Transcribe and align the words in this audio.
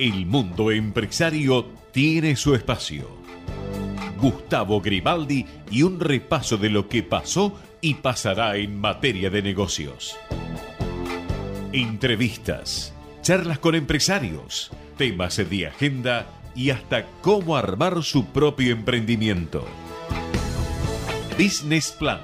El 0.00 0.24
mundo 0.24 0.70
empresario 0.70 1.66
tiene 1.92 2.34
su 2.34 2.54
espacio. 2.54 3.06
Gustavo 4.18 4.80
Grimaldi 4.80 5.44
y 5.70 5.82
un 5.82 6.00
repaso 6.00 6.56
de 6.56 6.70
lo 6.70 6.88
que 6.88 7.02
pasó 7.02 7.60
y 7.82 7.92
pasará 7.96 8.56
en 8.56 8.80
materia 8.80 9.28
de 9.28 9.42
negocios. 9.42 10.16
Entrevistas, 11.74 12.94
charlas 13.20 13.58
con 13.58 13.74
empresarios, 13.74 14.70
temas 14.96 15.36
de 15.36 15.66
agenda 15.66 16.28
y 16.54 16.70
hasta 16.70 17.04
cómo 17.20 17.54
armar 17.54 18.02
su 18.02 18.24
propio 18.24 18.72
emprendimiento. 18.72 19.66
Business 21.38 21.90
Plan, 21.90 22.22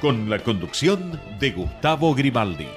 con 0.00 0.30
la 0.30 0.38
conducción 0.38 1.20
de 1.38 1.50
Gustavo 1.50 2.14
Grimaldi. 2.14 2.68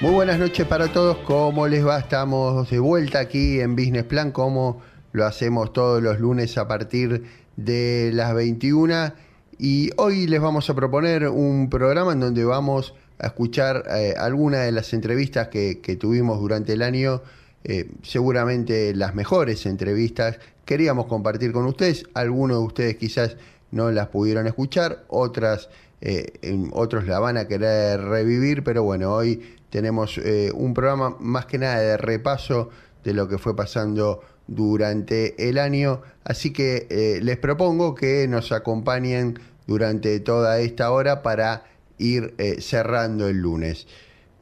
Muy 0.00 0.12
buenas 0.12 0.38
noches 0.38 0.66
para 0.66 0.90
todos, 0.90 1.18
¿cómo 1.26 1.68
les 1.68 1.86
va? 1.86 1.98
Estamos 1.98 2.70
de 2.70 2.78
vuelta 2.78 3.18
aquí 3.18 3.60
en 3.60 3.76
Business 3.76 4.04
Plan, 4.04 4.32
como 4.32 4.80
lo 5.12 5.26
hacemos 5.26 5.74
todos 5.74 6.02
los 6.02 6.18
lunes 6.18 6.56
a 6.56 6.66
partir 6.66 7.24
de 7.56 8.10
las 8.14 8.34
21. 8.34 9.12
Y 9.58 9.90
hoy 9.98 10.26
les 10.26 10.40
vamos 10.40 10.70
a 10.70 10.74
proponer 10.74 11.28
un 11.28 11.68
programa 11.68 12.14
en 12.14 12.20
donde 12.20 12.46
vamos 12.46 12.94
a 13.18 13.26
escuchar 13.26 13.84
eh, 13.94 14.14
algunas 14.16 14.64
de 14.64 14.72
las 14.72 14.94
entrevistas 14.94 15.48
que, 15.48 15.98
tuvimos 16.00 16.40
durante 16.40 16.72
el 16.72 16.80
año, 16.80 17.20
eh, 17.64 17.90
seguramente 18.02 18.94
las 18.94 19.14
mejores 19.14 19.66
entrevistas. 19.66 20.38
Queríamos 20.64 21.08
compartir 21.08 21.52
con 21.52 21.66
ustedes, 21.66 22.06
algunos 22.14 22.56
de 22.56 22.64
ustedes 22.64 22.96
quizás 22.96 23.36
no 23.70 23.90
las 23.90 24.08
pudieron 24.08 24.46
escuchar, 24.46 25.04
otras, 25.08 25.68
eh, 26.00 26.32
otros 26.72 27.06
la 27.06 27.18
van 27.18 27.36
a 27.36 27.46
querer 27.46 28.00
revivir, 28.00 28.64
pero 28.64 28.82
bueno, 28.82 29.12
hoy 29.14 29.59
tenemos 29.70 30.18
eh, 30.18 30.50
un 30.54 30.74
programa 30.74 31.16
más 31.20 31.46
que 31.46 31.58
nada 31.58 31.78
de 31.78 31.96
repaso 31.96 32.70
de 33.04 33.14
lo 33.14 33.28
que 33.28 33.38
fue 33.38 33.56
pasando 33.56 34.20
durante 34.46 35.48
el 35.48 35.58
año, 35.58 36.02
así 36.24 36.52
que 36.52 36.88
eh, 36.90 37.20
les 37.22 37.38
propongo 37.38 37.94
que 37.94 38.26
nos 38.28 38.50
acompañen 38.52 39.38
durante 39.66 40.18
toda 40.20 40.58
esta 40.58 40.90
hora 40.90 41.22
para 41.22 41.64
ir 41.98 42.34
eh, 42.38 42.60
cerrando 42.60 43.28
el 43.28 43.38
lunes. 43.38 43.86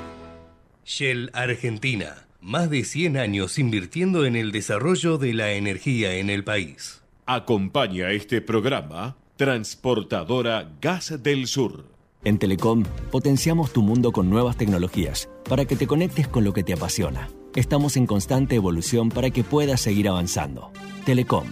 Shell 0.86 1.32
Argentina. 1.34 2.28
Más 2.40 2.70
de 2.70 2.86
100 2.86 3.18
años 3.18 3.60
invirtiendo 3.60 4.26
en 4.26 4.38
el 4.38 4.54
desarrollo 4.54 5.18
de 5.18 5.34
la 5.34 5.52
energía 5.52 6.14
en 6.16 6.30
el 6.30 6.46
país. 6.46 7.02
Acompaña 7.26 8.12
este 8.12 8.40
programa 8.40 9.18
Transportadora 9.38 10.72
Gas 10.80 11.22
del 11.22 11.48
Sur. 11.48 11.84
En 12.24 12.40
Telecom 12.40 12.86
potenciamos 13.12 13.74
tu 13.74 13.82
mundo 13.82 14.14
con 14.14 14.30
nuevas 14.30 14.56
tecnologías 14.56 15.30
para 15.50 15.66
que 15.66 15.76
te 15.76 15.88
conectes 15.88 16.30
con 16.30 16.46
lo 16.46 16.54
que 16.54 16.64
te 16.64 16.72
apasiona. 16.72 17.28
Estamos 17.54 17.98
en 17.98 18.08
constante 18.08 18.56
evolución 18.56 19.10
para 19.10 19.32
que 19.32 19.44
puedas 19.44 19.82
seguir 19.82 20.08
avanzando. 20.08 20.72
Telecom. 21.06 21.48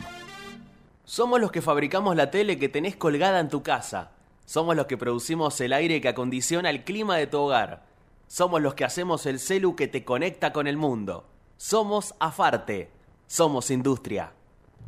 Somos 1.04 1.42
los 1.42 1.52
que 1.52 1.62
fabricamos 1.62 2.16
la 2.16 2.32
tele 2.32 2.58
que 2.58 2.70
tenés 2.70 2.96
colgada 2.96 3.42
en 3.42 3.50
tu 3.50 3.64
casa. 3.64 4.12
Somos 4.46 4.78
los 4.78 4.86
que 4.86 4.96
producimos 4.96 5.60
el 5.60 5.74
aire 5.74 6.00
que 6.00 6.08
acondiciona 6.08 6.70
el 6.70 6.86
clima 6.86 7.18
de 7.18 7.28
tu 7.28 7.40
hogar. 7.40 7.86
Somos 8.28 8.62
los 8.62 8.76
que 8.76 8.86
hacemos 8.86 9.26
el 9.26 9.40
celu 9.40 9.76
que 9.76 9.90
te 9.90 10.06
conecta 10.06 10.54
con 10.54 10.68
el 10.68 10.78
mundo. 10.78 11.26
Somos 11.58 12.16
Afarte. 12.22 12.92
Somos 13.28 13.70
industria. 13.72 14.32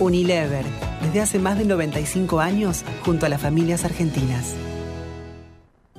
Unilever, 0.00 0.64
desde 1.02 1.20
hace 1.20 1.38
más 1.38 1.58
de 1.58 1.66
95 1.66 2.40
años, 2.40 2.84
junto 3.04 3.26
a 3.26 3.28
las 3.28 3.40
familias 3.40 3.84
argentinas. 3.84 4.56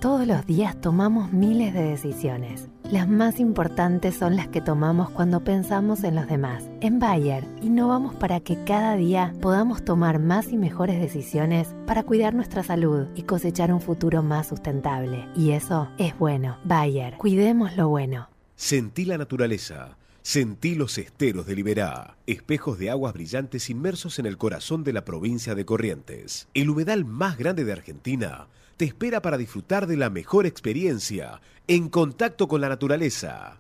Todos 0.01 0.25
los 0.25 0.48
días 0.48 0.81
tomamos 0.81 1.31
miles 1.31 1.75
de 1.75 1.83
decisiones. 1.83 2.68
Las 2.92 3.07
más 3.07 3.39
importantes 3.39 4.15
son 4.15 4.36
las 4.36 4.48
que 4.48 4.59
tomamos 4.59 5.12
cuando 5.12 5.44
pensamos 5.44 6.03
en 6.03 6.15
los 6.15 6.25
demás. 6.25 6.63
En 6.80 6.98
Bayer, 6.98 7.45
innovamos 7.62 8.15
para 8.15 8.39
que 8.39 8.63
cada 8.63 8.95
día 8.95 9.31
podamos 9.39 9.86
tomar 9.86 10.18
más 10.18 10.51
y 10.51 10.57
mejores 10.57 11.00
decisiones 11.00 11.75
para 11.86 12.01
cuidar 12.01 12.33
nuestra 12.33 12.63
salud 12.63 13.06
y 13.13 13.21
cosechar 13.21 13.71
un 13.71 13.80
futuro 13.80 14.24
más 14.24 14.48
sustentable. 14.48 15.27
Y 15.36 15.51
eso 15.51 15.88
es 16.00 16.18
bueno. 16.18 16.57
Bayer, 16.63 17.18
cuidemos 17.18 17.77
lo 17.77 17.88
bueno. 17.88 18.27
Sentí 18.56 19.06
la 19.06 19.19
naturaleza 19.19 19.98
Sentí 20.23 20.75
los 20.75 21.00
esteros 21.00 21.47
de 21.47 21.56
Liberá, 21.56 22.15
espejos 22.27 22.77
de 22.77 22.91
aguas 22.91 23.13
brillantes 23.13 23.71
inmersos 23.71 24.19
en 24.19 24.27
el 24.27 24.38
corazón 24.38 24.83
de 24.83 24.94
la 24.94 25.03
provincia 25.03 25.56
de 25.56 25.65
Corrientes. 25.65 26.47
El 26.53 26.69
humedal 26.69 27.06
más 27.06 27.39
grande 27.39 27.65
de 27.65 27.71
Argentina 27.71 28.45
te 28.77 28.85
espera 28.85 29.23
para 29.23 29.39
disfrutar 29.39 29.88
de 29.88 29.97
la 29.97 30.12
mejor 30.12 30.45
experiencia 30.45 31.41
en 31.68 31.89
contacto 31.89 32.47
con 32.47 32.62
la 32.62 32.69
naturaleza. 32.69 33.57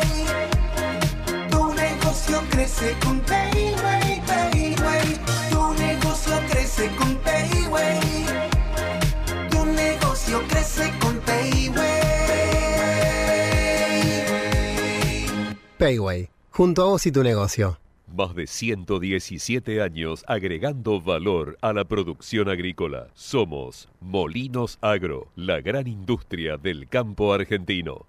Tu 1.49 1.73
negocio 1.73 2.39
crece 2.51 2.95
con 3.03 3.19
Payway. 3.21 4.20
Crece 6.73 6.95
con 6.95 7.15
Payway. 7.17 7.99
Tu 9.49 9.65
negocio 9.65 10.41
crece 10.47 10.93
con 11.01 11.19
Payway. 11.19 11.81
Payway, 15.77 16.29
junto 16.51 16.83
a 16.83 16.85
vos 16.85 17.05
y 17.05 17.11
tu 17.11 17.23
negocio. 17.23 17.77
Más 18.15 18.33
de 18.35 18.47
117 18.47 19.81
años 19.81 20.23
agregando 20.27 21.01
valor 21.01 21.57
a 21.61 21.73
la 21.73 21.83
producción 21.83 22.47
agrícola. 22.47 23.09
Somos 23.15 23.89
Molinos 23.99 24.77
Agro, 24.81 25.27
la 25.35 25.59
gran 25.59 25.87
industria 25.87 26.55
del 26.55 26.87
campo 26.87 27.33
argentino. 27.33 28.05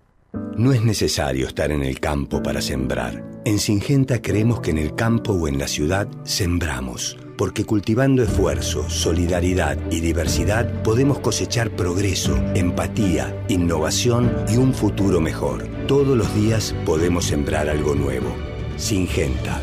No 0.56 0.72
es 0.72 0.82
necesario 0.82 1.46
estar 1.46 1.72
en 1.72 1.82
el 1.82 1.98
campo 1.98 2.42
para 2.42 2.62
sembrar. 2.62 3.24
En 3.44 3.58
Singenta 3.58 4.22
creemos 4.22 4.60
que 4.60 4.70
en 4.70 4.78
el 4.78 4.94
campo 4.94 5.32
o 5.32 5.48
en 5.48 5.58
la 5.58 5.66
ciudad 5.66 6.08
sembramos, 6.24 7.18
porque 7.36 7.64
cultivando 7.64 8.22
esfuerzo, 8.22 8.88
solidaridad 8.88 9.76
y 9.90 10.00
diversidad 10.00 10.82
podemos 10.82 11.18
cosechar 11.18 11.74
progreso, 11.74 12.36
empatía, 12.54 13.44
innovación 13.48 14.32
y 14.48 14.56
un 14.56 14.72
futuro 14.72 15.20
mejor. 15.20 15.66
Todos 15.86 16.16
los 16.16 16.34
días 16.34 16.74
podemos 16.86 17.24
sembrar 17.26 17.68
algo 17.68 17.94
nuevo. 17.94 18.34
Singenta. 18.76 19.60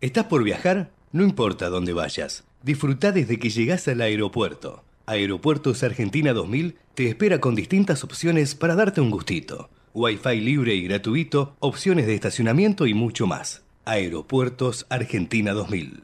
¿Estás 0.00 0.26
por 0.26 0.44
viajar? 0.44 0.92
No 1.12 1.24
importa 1.24 1.68
dónde 1.68 1.92
vayas. 1.92 2.44
Disfruta 2.62 3.12
desde 3.12 3.38
que 3.38 3.50
llegás 3.50 3.88
al 3.88 4.00
aeropuerto. 4.00 4.84
Aeropuertos 5.06 5.82
Argentina 5.82 6.32
2000 6.32 6.76
te 6.94 7.08
espera 7.08 7.40
con 7.40 7.54
distintas 7.54 8.04
opciones 8.04 8.54
para 8.54 8.74
darte 8.74 9.00
un 9.00 9.10
gustito. 9.10 9.68
Wi-Fi 9.94 10.40
libre 10.40 10.74
y 10.74 10.82
gratuito, 10.88 11.54
opciones 11.60 12.06
de 12.06 12.16
estacionamiento 12.16 12.86
y 12.86 12.94
mucho 12.94 13.28
más. 13.28 13.62
Aeropuertos 13.84 14.86
Argentina 14.88 15.52
2000. 15.52 16.02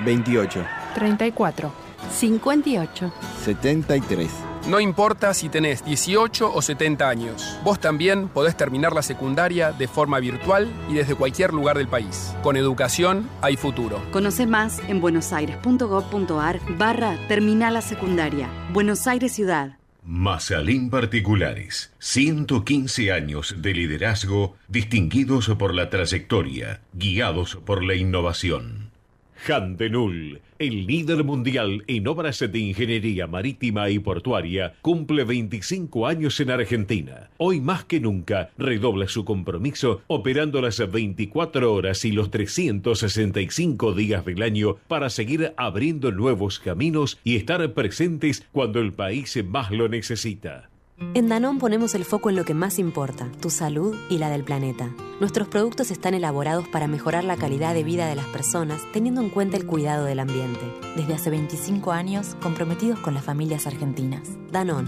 28, 0.00 0.64
34, 0.94 1.72
58. 2.10 3.12
73. 3.44 4.30
No 4.68 4.80
importa 4.80 5.34
si 5.34 5.50
tenés 5.50 5.84
18 5.84 6.50
o 6.52 6.62
70 6.62 7.08
años, 7.08 7.58
vos 7.62 7.78
también 7.78 8.28
podés 8.28 8.56
terminar 8.56 8.94
la 8.94 9.02
secundaria 9.02 9.70
de 9.72 9.86
forma 9.86 10.18
virtual 10.18 10.72
y 10.88 10.94
desde 10.94 11.14
cualquier 11.14 11.52
lugar 11.52 11.76
del 11.76 11.88
país. 11.88 12.34
Con 12.42 12.56
educación 12.56 13.28
hay 13.42 13.56
futuro. 13.56 14.00
Conoce 14.12 14.46
más 14.46 14.80
en 14.88 15.02
buenosaires.gov.ar 15.02 16.60
barra 16.78 17.18
Terminal 17.28 17.74
la 17.74 17.82
Secundaria. 17.82 18.48
Buenos 18.72 19.06
Aires 19.06 19.32
Ciudad. 19.32 19.76
Mazalín 20.08 20.88
Particulares. 20.88 21.92
115 21.98 23.10
años 23.10 23.56
de 23.58 23.74
liderazgo 23.74 24.56
distinguidos 24.68 25.48
por 25.58 25.74
la 25.74 25.90
trayectoria, 25.90 26.80
guiados 26.92 27.56
por 27.56 27.82
la 27.82 27.96
innovación. 27.96 28.92
Handenul, 29.48 30.42
el 30.58 30.86
líder 30.86 31.24
mundial 31.24 31.84
en 31.86 32.08
obras 32.08 32.40
de 32.40 32.58
ingeniería 32.58 33.26
marítima 33.26 33.90
y 33.90 33.98
portuaria, 33.98 34.74
cumple 34.82 35.24
25 35.24 36.06
años 36.06 36.38
en 36.40 36.50
Argentina. 36.50 37.30
Hoy 37.38 37.60
más 37.60 37.84
que 37.84 38.00
nunca 38.00 38.50
redobla 38.56 39.08
su 39.08 39.24
compromiso 39.24 40.02
operando 40.06 40.60
las 40.60 40.78
24 40.90 41.72
horas 41.72 42.04
y 42.04 42.12
los 42.12 42.30
365 42.30 43.92
días 43.94 44.24
del 44.24 44.42
año 44.42 44.76
para 44.88 45.10
seguir 45.10 45.52
abriendo 45.56 46.12
nuevos 46.12 46.58
caminos 46.58 47.18
y 47.24 47.36
estar 47.36 47.72
presentes 47.72 48.46
cuando 48.52 48.80
el 48.80 48.92
país 48.92 49.42
más 49.44 49.70
lo 49.70 49.88
necesita. 49.88 50.70
En 50.98 51.28
Danón 51.28 51.58
ponemos 51.58 51.94
el 51.94 52.06
foco 52.06 52.30
en 52.30 52.36
lo 52.36 52.46
que 52.46 52.54
más 52.54 52.78
importa, 52.78 53.30
tu 53.42 53.50
salud 53.50 53.94
y 54.08 54.16
la 54.16 54.30
del 54.30 54.44
planeta. 54.44 54.94
Nuestros 55.20 55.46
productos 55.46 55.90
están 55.90 56.14
elaborados 56.14 56.68
para 56.68 56.86
mejorar 56.86 57.22
la 57.22 57.36
calidad 57.36 57.74
de 57.74 57.84
vida 57.84 58.06
de 58.06 58.16
las 58.16 58.24
personas 58.26 58.80
teniendo 58.94 59.20
en 59.20 59.28
cuenta 59.28 59.58
el 59.58 59.66
cuidado 59.66 60.06
del 60.06 60.20
ambiente. 60.20 60.60
Desde 60.96 61.12
hace 61.12 61.28
25 61.28 61.92
años 61.92 62.34
comprometidos 62.40 62.98
con 63.00 63.12
las 63.12 63.24
familias 63.24 63.66
argentinas. 63.66 64.22
Danón. 64.50 64.86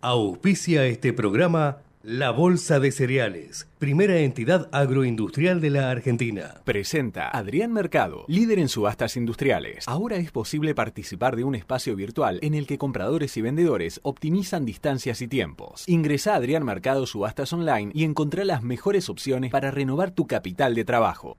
Auspicia 0.00 0.86
este 0.86 1.12
programa 1.12 1.78
la 2.08 2.30
Bolsa 2.30 2.80
de 2.80 2.90
Cereales, 2.90 3.68
primera 3.78 4.16
entidad 4.20 4.70
agroindustrial 4.72 5.60
de 5.60 5.68
la 5.68 5.90
Argentina. 5.90 6.54
Presenta 6.64 7.28
Adrián 7.28 7.70
Mercado, 7.70 8.24
líder 8.28 8.60
en 8.60 8.70
subastas 8.70 9.18
industriales. 9.18 9.84
Ahora 9.86 10.16
es 10.16 10.30
posible 10.30 10.74
participar 10.74 11.36
de 11.36 11.44
un 11.44 11.54
espacio 11.54 11.94
virtual 11.96 12.38
en 12.40 12.54
el 12.54 12.66
que 12.66 12.78
compradores 12.78 13.36
y 13.36 13.42
vendedores 13.42 14.00
optimizan 14.04 14.64
distancias 14.64 15.20
y 15.20 15.28
tiempos. 15.28 15.86
Ingresa 15.86 16.32
a 16.32 16.36
Adrián 16.36 16.64
Mercado 16.64 17.04
Subastas 17.04 17.52
Online 17.52 17.90
y 17.92 18.04
encontrá 18.04 18.42
las 18.46 18.62
mejores 18.62 19.10
opciones 19.10 19.50
para 19.50 19.70
renovar 19.70 20.10
tu 20.10 20.26
capital 20.26 20.74
de 20.74 20.86
trabajo. 20.86 21.36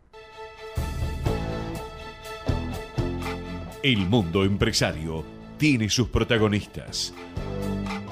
El 3.81 4.05
mundo 4.05 4.43
empresario 4.43 5.25
tiene 5.57 5.89
sus 5.89 6.09
protagonistas. 6.09 7.11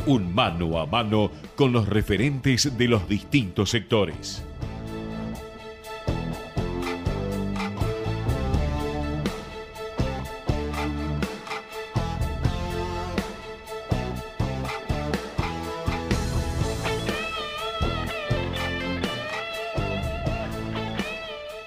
Un 0.07 0.33
mano 0.33 0.80
a 0.80 0.86
mano 0.86 1.30
con 1.57 1.74
los 1.74 1.89
referentes 1.89 2.77
de 2.77 2.88
los 2.88 3.09
distintos 3.09 3.71
sectores. 3.71 4.42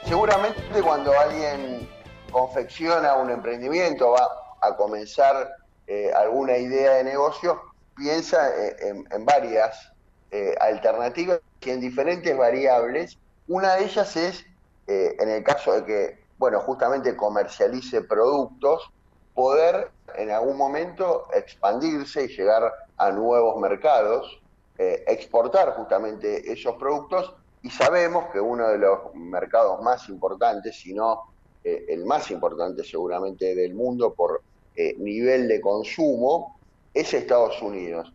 Seguramente 0.07 0.81
cuando 0.83 1.13
alguien 1.13 1.87
confecciona 2.31 3.17
un 3.17 3.29
emprendimiento, 3.31 4.13
va 4.13 4.27
a 4.63 4.75
comenzar 4.77 5.47
eh, 5.87 6.11
alguna 6.17 6.57
idea 6.57 6.95
de 6.95 7.05
negocio, 7.05 7.70
piensa 7.97 8.51
en, 8.81 9.07
en 9.11 9.25
varias 9.25 9.91
eh, 10.33 10.55
alternativas 10.61 11.41
y 11.61 11.71
en 11.71 11.81
diferentes 11.81 12.37
variables. 12.37 13.19
Una 13.49 13.75
de 13.75 13.85
ellas 13.85 14.17
es, 14.17 14.47
eh, 14.87 15.17
en 15.19 15.29
el 15.29 15.43
caso 15.43 15.73
de 15.73 15.85
que, 15.85 16.25
bueno, 16.39 16.61
justamente 16.61 17.17
comercialice 17.17 18.03
productos, 18.03 18.93
poder 19.35 19.91
en 20.15 20.31
algún 20.31 20.57
momento 20.57 21.27
expandirse 21.33 22.27
y 22.27 22.29
llegar 22.29 22.73
a 22.97 23.11
nuevos 23.11 23.57
mercados, 23.61 24.41
eh, 24.79 25.03
exportar 25.09 25.75
justamente 25.75 26.53
esos 26.53 26.77
productos 26.77 27.35
y 27.63 27.71
sabemos 27.71 28.27
que 28.33 28.41
uno 28.41 28.69
de 28.69 28.79
los 28.79 29.13
mercados 29.15 29.83
más 29.83 30.09
importantes, 30.09 30.77
si 30.77 30.95
no 30.95 31.25
el 31.63 32.07
más 32.07 32.31
importante 32.31 32.83
seguramente 32.85 33.55
del 33.55 33.75
mundo 33.75 34.15
por 34.15 34.41
nivel 34.97 35.47
de 35.47 35.61
consumo, 35.61 36.59
es 36.95 37.15
Estados 37.15 37.61
Unidos. 37.63 38.13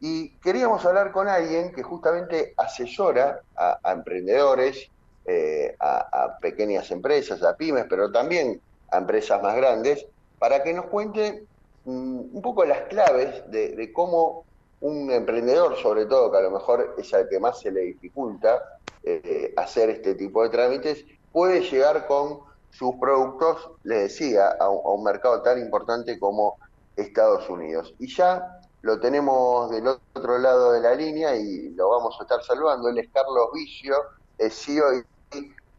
Y 0.00 0.30
queríamos 0.38 0.84
hablar 0.84 1.10
con 1.10 1.28
alguien 1.28 1.72
que 1.72 1.82
justamente 1.82 2.52
asesora 2.56 3.40
a, 3.56 3.92
emprendedores, 3.92 4.90
eh, 5.24 5.74
a, 5.80 6.36
pequeñas 6.40 6.90
empresas, 6.90 7.42
a 7.42 7.56
pymes, 7.56 7.86
pero 7.88 8.12
también 8.12 8.60
a 8.90 8.98
empresas 8.98 9.42
más 9.42 9.56
grandes, 9.56 10.06
para 10.38 10.62
que 10.62 10.74
nos 10.74 10.86
cuente 10.86 11.44
mm, 11.84 12.36
un 12.36 12.42
poco 12.42 12.64
las 12.64 12.82
claves 12.82 13.50
de, 13.50 13.90
cómo 13.92 14.44
un 14.80 15.10
emprendedor, 15.10 15.76
sobre 15.76 16.04
todo, 16.04 16.30
que 16.30 16.38
a 16.38 16.42
lo 16.42 16.50
mejor 16.50 16.94
es 16.98 17.12
al 17.14 17.28
que 17.28 17.40
más 17.40 17.60
se 17.60 17.70
le 17.70 17.80
dificulta 17.80 18.62
eh, 19.02 19.54
hacer 19.56 19.88
este 19.88 20.14
tipo 20.14 20.42
de 20.42 20.50
trámites, 20.50 21.04
puede 21.32 21.62
llegar 21.62 22.06
con 22.06 22.40
sus 22.70 22.94
productos, 22.96 23.70
les 23.84 24.02
decía, 24.02 24.50
a 24.60 24.68
un 24.68 25.02
mercado 25.02 25.40
tan 25.40 25.58
importante 25.58 26.18
como 26.18 26.58
Estados 26.96 27.48
Unidos. 27.48 27.94
Y 27.98 28.12
ya 28.14 28.60
lo 28.82 28.98
tenemos 28.98 29.70
del 29.70 29.86
otro 29.88 30.38
lado 30.38 30.72
de 30.72 30.80
la 30.80 30.94
línea 30.94 31.36
y 31.36 31.70
lo 31.74 31.90
vamos 31.90 32.16
a 32.18 32.22
estar 32.22 32.42
saludando. 32.42 32.88
Él 32.88 32.98
es 32.98 33.08
Carlos 33.12 33.48
Vicio, 33.52 33.96
es 34.38 34.54
CEO 34.54 34.94
y 34.94 35.04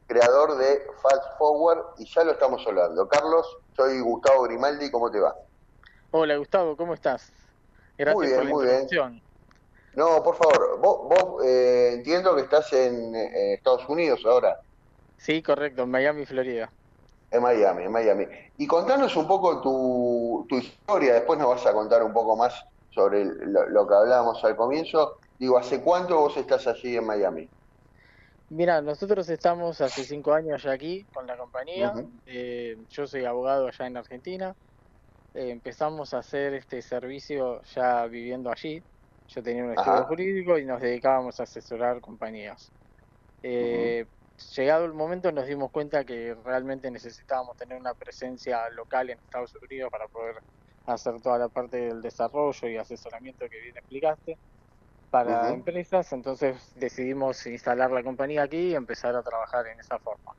creador 0.07 0.57
de 0.57 0.81
Fast 1.01 1.38
Forward 1.38 1.83
y 1.97 2.05
ya 2.05 2.24
lo 2.24 2.31
estamos 2.31 2.65
hablando. 2.65 3.07
Carlos, 3.07 3.57
soy 3.75 4.00
Gustavo 4.00 4.43
Grimaldi, 4.43 4.89
¿cómo 4.89 5.12
te 5.12 5.19
va? 5.19 5.36
Hola 6.12 6.38
Gustavo, 6.38 6.75
¿cómo 6.77 6.93
estás? 6.93 7.33
Gracias 7.97 8.15
muy 8.15 8.27
bien, 8.27 8.38
por 8.38 8.45
la 8.45 8.51
muy 8.51 8.63
introducción. 8.63 9.12
Bien. 9.12 9.24
No, 9.95 10.24
por 10.24 10.36
favor, 10.36 10.79
vos, 10.79 11.09
vos 11.09 11.45
eh, 11.45 11.93
entiendo 11.95 12.36
que 12.36 12.41
estás 12.41 12.71
en, 12.74 13.15
en, 13.15 13.53
Estados 13.53 13.88
Unidos 13.89 14.21
ahora. 14.25 14.59
Sí, 15.17 15.41
correcto, 15.41 15.83
en 15.83 15.89
Miami, 15.91 16.25
Florida. 16.25 16.71
En 17.29 17.41
Miami, 17.41 17.84
en 17.84 17.91
Miami. 17.91 18.25
Y 18.57 18.67
contanos 18.67 19.15
un 19.17 19.27
poco 19.27 19.62
tu, 19.62 20.46
tu 20.50 20.57
historia, 20.57 21.13
después 21.15 21.38
nos 21.39 21.50
vas 21.50 21.65
a 21.65 21.74
contar 21.74 22.03
un 22.03 22.13
poco 22.13 22.36
más 22.38 22.53
sobre 22.89 23.25
lo, 23.25 23.67
lo 23.69 23.88
que 23.88 23.96
hablábamos 23.96 24.43
al 24.43 24.55
comienzo. 24.55 25.17
Digo, 25.38 25.57
¿hace 25.57 25.81
cuánto 25.84 26.19
vos 26.19 26.38
estás 26.38 26.65
allí 26.67 26.96
en 26.96 27.05
Miami? 27.05 27.51
Mira, 28.50 28.81
nosotros 28.81 29.27
estamos 29.29 29.81
hace 29.81 30.05
cinco 30.05 30.34
años 30.34 30.63
ya 30.63 30.72
aquí 30.72 31.05
con 31.13 31.27
la 31.27 31.38
compañía. 31.38 32.00
Eh, 32.25 32.77
yo 32.89 33.05
soy 33.05 33.25
abogado 33.25 33.67
allá 33.67 33.88
en 33.88 33.98
Argentina. 33.98 34.55
Eh, 35.34 35.51
empezamos 35.51 36.13
a 36.13 36.19
hacer 36.19 36.53
este 36.55 36.81
servicio 36.81 37.62
ya 37.63 38.05
viviendo 38.07 38.51
allí. 38.51 38.86
Yo 39.27 39.43
tenía 39.43 39.65
un 39.65 39.74
estudio 39.74 40.03
Ajá. 40.03 40.05
jurídico 40.05 40.57
y 40.57 40.65
nos 40.65 40.81
dedicábamos 40.81 41.39
a 41.39 41.43
asesorar 41.43 42.01
compañías. 42.01 42.74
Eh, 43.43 44.07
Llegado 44.56 44.86
el 44.86 44.94
momento 44.94 45.32
nos 45.32 45.48
dimos 45.48 45.72
cuenta 45.72 46.06
que 46.06 46.36
realmente 46.44 46.91
necesitábamos 46.91 47.58
tener 47.58 47.79
una 47.79 47.96
presencia 47.96 48.70
local 48.70 49.10
en 49.10 49.17
Estados 49.20 49.53
Unidos 49.62 49.89
para 49.91 50.08
poder 50.08 50.36
hacer 50.86 51.20
toda 51.22 51.39
la 51.39 51.50
parte 51.50 51.77
del 51.77 52.01
desarrollo 52.01 52.67
y 52.70 52.77
asesoramiento 52.77 53.50
que 53.50 53.60
bien 53.60 53.77
explicaste 53.77 54.38
para 55.10 55.46
Ujú. 55.46 55.53
empresas, 55.56 56.13
entonces 56.13 56.72
decidimos 56.75 57.46
instalar 57.48 57.91
la 57.91 58.03
compañía 58.03 58.44
aquí 58.44 58.70
y 58.70 58.75
empezar 58.75 59.15
a 59.15 59.24
trabajar 59.24 59.65
en 59.67 59.79
esa 59.79 59.98
forma. 60.00 60.34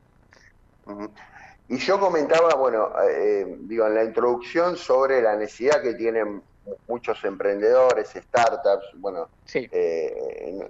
Y 1.67 1.77
yo 1.79 1.99
comentaba, 2.01 2.55
bueno, 2.55 2.93
eh, 3.03 3.45
digo, 3.61 3.87
en 3.87 3.95
la 3.95 4.05
introducción 4.05 4.77
sobre 4.77 5.21
la 5.21 5.37
necesidad 5.37 5.83
que 5.83 5.95
tienen 5.95 6.43
muchos 6.87 7.23
emprendedores, 7.25 8.09
startups, 8.11 8.87
bueno, 8.95 9.31
eh, 9.55 10.15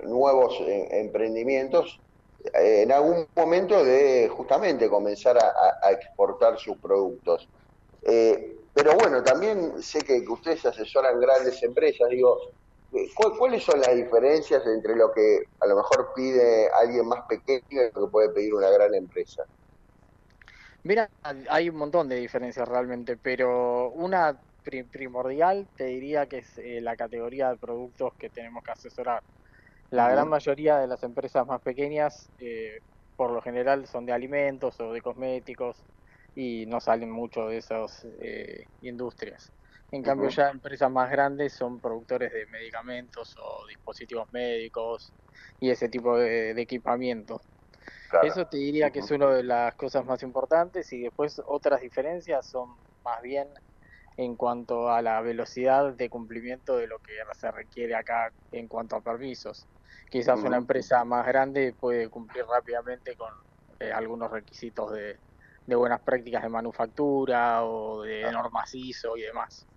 nuevos 0.04 0.60
eh, 0.60 0.88
emprendimientos, 1.00 2.00
en 2.54 2.92
algún 2.92 3.28
momento 3.36 3.84
de 3.84 4.28
justamente 4.28 4.88
comenzar 4.88 5.38
a, 5.38 5.90
exportar 5.92 6.58
sus 6.58 6.78
productos. 6.80 7.48
Eh, 8.02 8.56
pero 8.74 8.94
bueno, 8.96 9.22
también 9.22 9.82
sé 9.82 10.02
que, 10.04 10.24
ustedes 10.28 10.64
asesoran 10.66 11.20
grandes 11.20 11.62
empresas, 11.62 12.08
digo, 12.10 12.38
eh, 12.92 13.08
¿cu- 13.16 13.36
¿cuáles 13.38 13.64
son 13.64 13.80
las 13.80 13.94
diferencias 13.96 14.64
entre 14.66 14.96
lo 14.96 15.12
que 15.12 15.40
a 15.60 15.66
lo 15.66 15.76
mejor 15.76 16.12
pide 16.14 16.70
alguien 16.80 17.06
más 17.08 17.20
pequeño 17.28 17.62
y 17.70 17.90
lo 17.94 18.06
que 18.06 18.12
puede 18.12 18.30
pedir 18.30 18.54
una 18.54 18.70
gran 18.70 18.94
empresa? 18.94 19.44
Mira, 20.84 21.10
hay 21.50 21.68
un 21.70 21.76
montón 21.76 22.08
de 22.08 22.16
diferencias 22.16 22.68
realmente, 22.68 23.16
pero 23.16 23.90
una 23.92 24.42
pri- 24.62 24.84
primordial 24.84 25.68
te 25.76 25.86
diría 25.86 26.28
que 26.28 26.38
es 26.38 26.58
eh, 26.58 26.80
la 26.80 26.96
categoría 26.96 27.50
de 27.50 27.58
productos 27.58 28.12
que 28.18 28.30
tenemos 28.30 28.62
que 28.64 28.72
asesorar. 28.72 29.22
La 29.90 30.10
gran 30.10 30.28
mayoría 30.28 30.78
de 30.78 30.86
las 30.86 31.02
empresas 31.02 31.46
más 31.46 31.60
pequeñas, 31.62 32.30
eh, 32.38 32.80
por 33.16 33.30
lo 33.30 33.40
general, 33.40 33.86
son 33.86 34.04
de 34.04 34.12
alimentos 34.12 34.78
o 34.80 34.92
de 34.92 35.00
cosméticos 35.00 35.82
y 36.34 36.66
no 36.66 36.80
salen 36.80 37.10
mucho 37.10 37.46
de 37.46 37.56
esas 37.56 38.06
eh, 38.20 38.66
industrias. 38.82 39.50
En 39.90 40.02
cambio, 40.02 40.28
ya 40.28 40.50
empresas 40.50 40.90
más 40.90 41.10
grandes 41.10 41.54
son 41.54 41.80
productores 41.80 42.30
de 42.32 42.46
medicamentos 42.46 43.34
o 43.42 43.66
dispositivos 43.66 44.30
médicos 44.32 45.14
y 45.58 45.70
ese 45.70 45.88
tipo 45.88 46.18
de, 46.18 46.52
de 46.52 46.62
equipamiento. 46.62 47.40
Claro. 48.10 48.28
Eso 48.28 48.46
te 48.46 48.58
diría 48.58 48.90
que 48.90 48.98
es 48.98 49.10
una 49.10 49.30
de 49.34 49.42
las 49.42 49.74
cosas 49.76 50.04
más 50.04 50.22
importantes 50.22 50.92
y 50.92 51.00
después 51.00 51.40
otras 51.46 51.80
diferencias 51.80 52.46
son 52.46 52.76
más 53.02 53.22
bien 53.22 53.48
en 54.18 54.36
cuanto 54.36 54.90
a 54.90 55.02
la 55.02 55.22
velocidad 55.22 55.94
de 55.94 56.10
cumplimiento 56.10 56.76
de 56.76 56.88
lo 56.88 57.00
que 57.00 57.12
se 57.34 57.52
requiere 57.52 57.96
acá 57.96 58.34
en 58.52 58.68
cuanto 58.68 58.96
a 58.96 59.02
permisos. 59.02 59.68
Quizás 60.10 60.44
una 60.44 60.58
empresa 60.58 61.04
más 61.04 61.26
grande 61.26 61.74
puede 61.74 62.10
cumplir 62.10 62.44
rápidamente 62.46 63.16
con 63.16 63.32
eh, 63.80 63.92
algunos 63.92 64.30
requisitos 64.32 64.92
de, 64.92 65.20
de 65.66 65.76
buenas 65.76 66.02
prácticas 66.02 66.42
de 66.42 66.50
manufactura 66.50 67.64
o 67.64 68.02
de 68.02 68.30
normas 68.32 68.74
ISO 68.74 69.16
y 69.16 69.22
demás. 69.22 69.68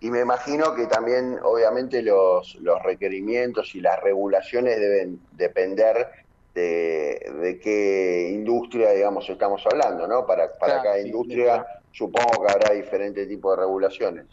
Y 0.00 0.10
me 0.10 0.20
imagino 0.20 0.74
que 0.74 0.86
también, 0.86 1.38
obviamente, 1.42 2.02
los, 2.02 2.56
los 2.56 2.82
requerimientos 2.82 3.74
y 3.74 3.80
las 3.80 4.00
regulaciones 4.02 4.78
deben 4.78 5.26
depender 5.32 6.10
de, 6.54 7.20
de 7.42 7.58
qué 7.60 8.30
industria, 8.32 8.90
digamos, 8.92 9.28
estamos 9.28 9.64
hablando, 9.66 10.06
¿no? 10.08 10.26
Para, 10.26 10.58
para 10.58 10.74
Claro, 10.74 10.82
cada 10.82 10.98
sí, 10.98 11.08
industria, 11.08 11.64
supongo 11.94 12.44
que 12.44 12.52
habrá 12.52 12.74
diferentes 12.74 13.28
tipos 13.28 13.56
de 13.56 13.62
regulaciones. 13.62 14.26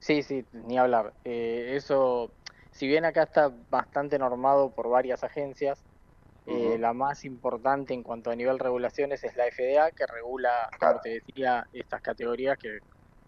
Sí, 0.00 0.22
sí, 0.24 0.44
ni 0.52 0.76
hablar. 0.78 1.14
Eh, 1.24 1.74
eso, 1.76 2.34
si 2.72 2.88
bien 2.88 3.04
acá 3.04 3.22
está 3.22 3.52
bastante 3.70 4.18
normado 4.18 4.74
por 4.74 4.90
varias 4.90 5.22
agencias, 5.22 5.80
eh, 6.44 6.76
la 6.78 6.92
más 6.92 7.24
importante 7.24 7.94
en 7.94 8.02
cuanto 8.02 8.30
a 8.30 8.34
nivel 8.34 8.58
regulaciones 8.58 9.22
es 9.22 9.36
la 9.36 9.44
FDA, 9.46 9.92
que 9.92 10.06
regula, 10.08 10.68
como 10.80 11.00
te 11.00 11.10
decía, 11.10 11.64
estas 11.72 12.02
categorías 12.02 12.58
que 12.58 12.78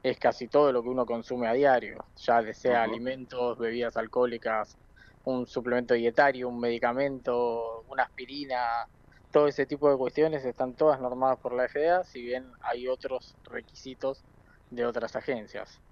es 0.02 0.18
casi 0.18 0.48
todo 0.48 0.72
lo 0.72 0.82
que 0.82 0.88
uno 0.88 1.06
consume 1.06 1.46
a 1.46 1.52
diario, 1.52 2.04
ya 2.16 2.52
sea 2.52 2.82
alimentos, 2.82 3.56
bebidas 3.56 3.96
alcohólicas, 3.96 4.76
un 5.22 5.46
suplemento 5.46 5.94
dietario, 5.94 6.48
un 6.48 6.58
medicamento, 6.58 7.84
una 7.88 8.02
aspirina, 8.02 8.88
todo 9.34 9.48
ese 9.48 9.66
tipo 9.66 9.90
de 9.90 9.98
cuestiones 9.98 10.46
están 10.46 10.76
todas 10.76 11.00
normadas 11.00 11.40
por 11.42 11.54
la 11.54 11.66
FDA, 11.66 12.04
si 12.04 12.22
bien 12.22 12.52
hay 12.62 12.88
otros 12.88 13.38
requisitos 13.44 14.26
de 14.70 14.86
otras 14.86 15.16
agencias. 15.16 15.82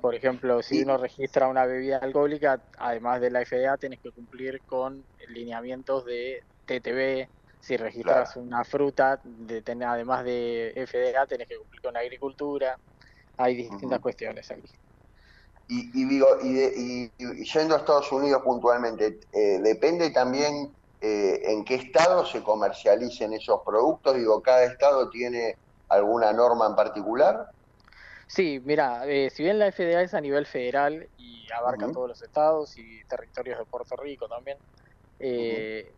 Por 0.00 0.14
ejemplo, 0.14 0.62
si 0.62 0.80
uno 0.82 0.98
registra 0.98 1.48
una 1.48 1.66
bebida 1.66 1.98
alcohólica, 1.98 2.68
además 2.78 3.20
de 3.22 3.30
la 3.30 3.42
FDA, 3.42 3.78
tenés 3.78 4.00
que 4.00 4.12
cumplir 4.12 4.64
con 4.66 5.08
lineamientos 5.28 6.04
de 6.04 6.42
TTB. 6.66 7.30
Si 7.60 7.76
registras 7.78 8.36
una 8.36 8.64
fruta, 8.64 9.20
de 9.24 9.62
tener, 9.62 9.88
además 9.88 10.24
de 10.24 10.72
FDA, 10.76 11.26
tenés 11.26 11.48
que 11.48 11.58
cumplir 11.58 11.82
con 11.82 11.96
agricultura. 11.96 12.80
Hay 13.38 13.56
distintas 13.56 14.00
cuestiones 14.00 14.50
aquí. 14.50 14.70
Y, 15.66 15.90
y 16.02 16.04
digo, 16.08 16.26
y, 16.42 16.52
de- 16.54 16.74
y- 16.76 17.14
y 17.18 17.44
yendo 17.52 17.74
a 17.74 17.78
Estados 17.78 18.12
Unidos 18.12 18.42
puntualmente, 18.44 19.20
eh, 19.32 19.60
depende 19.62 20.10
también 20.10 20.76
eh, 21.06 21.52
en 21.52 21.66
qué 21.66 21.74
estado 21.74 22.24
se 22.24 22.42
comercialicen 22.42 23.34
esos 23.34 23.60
productos. 23.62 24.16
Digo, 24.16 24.40
cada 24.40 24.64
estado 24.64 25.10
tiene 25.10 25.54
alguna 25.90 26.32
norma 26.32 26.66
en 26.66 26.74
particular. 26.74 27.46
Sí, 28.26 28.58
mira, 28.64 29.06
eh, 29.06 29.28
si 29.28 29.42
bien 29.42 29.58
la 29.58 29.70
FDA 29.70 30.00
es 30.00 30.14
a 30.14 30.22
nivel 30.22 30.46
federal 30.46 31.06
y 31.18 31.46
abarca 31.52 31.92
todos 31.92 32.08
los 32.08 32.22
estados 32.22 32.78
y 32.78 33.04
territorios 33.04 33.58
de 33.58 33.66
Puerto 33.66 33.96
Rico 33.96 34.28
también, 34.28 34.56
eh, 35.18 35.94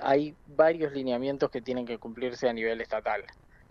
hay 0.00 0.34
varios 0.46 0.92
lineamientos 0.92 1.50
que 1.50 1.60
tienen 1.60 1.84
que 1.84 1.98
cumplirse 1.98 2.48
a 2.48 2.54
nivel 2.54 2.80
estatal. 2.80 3.22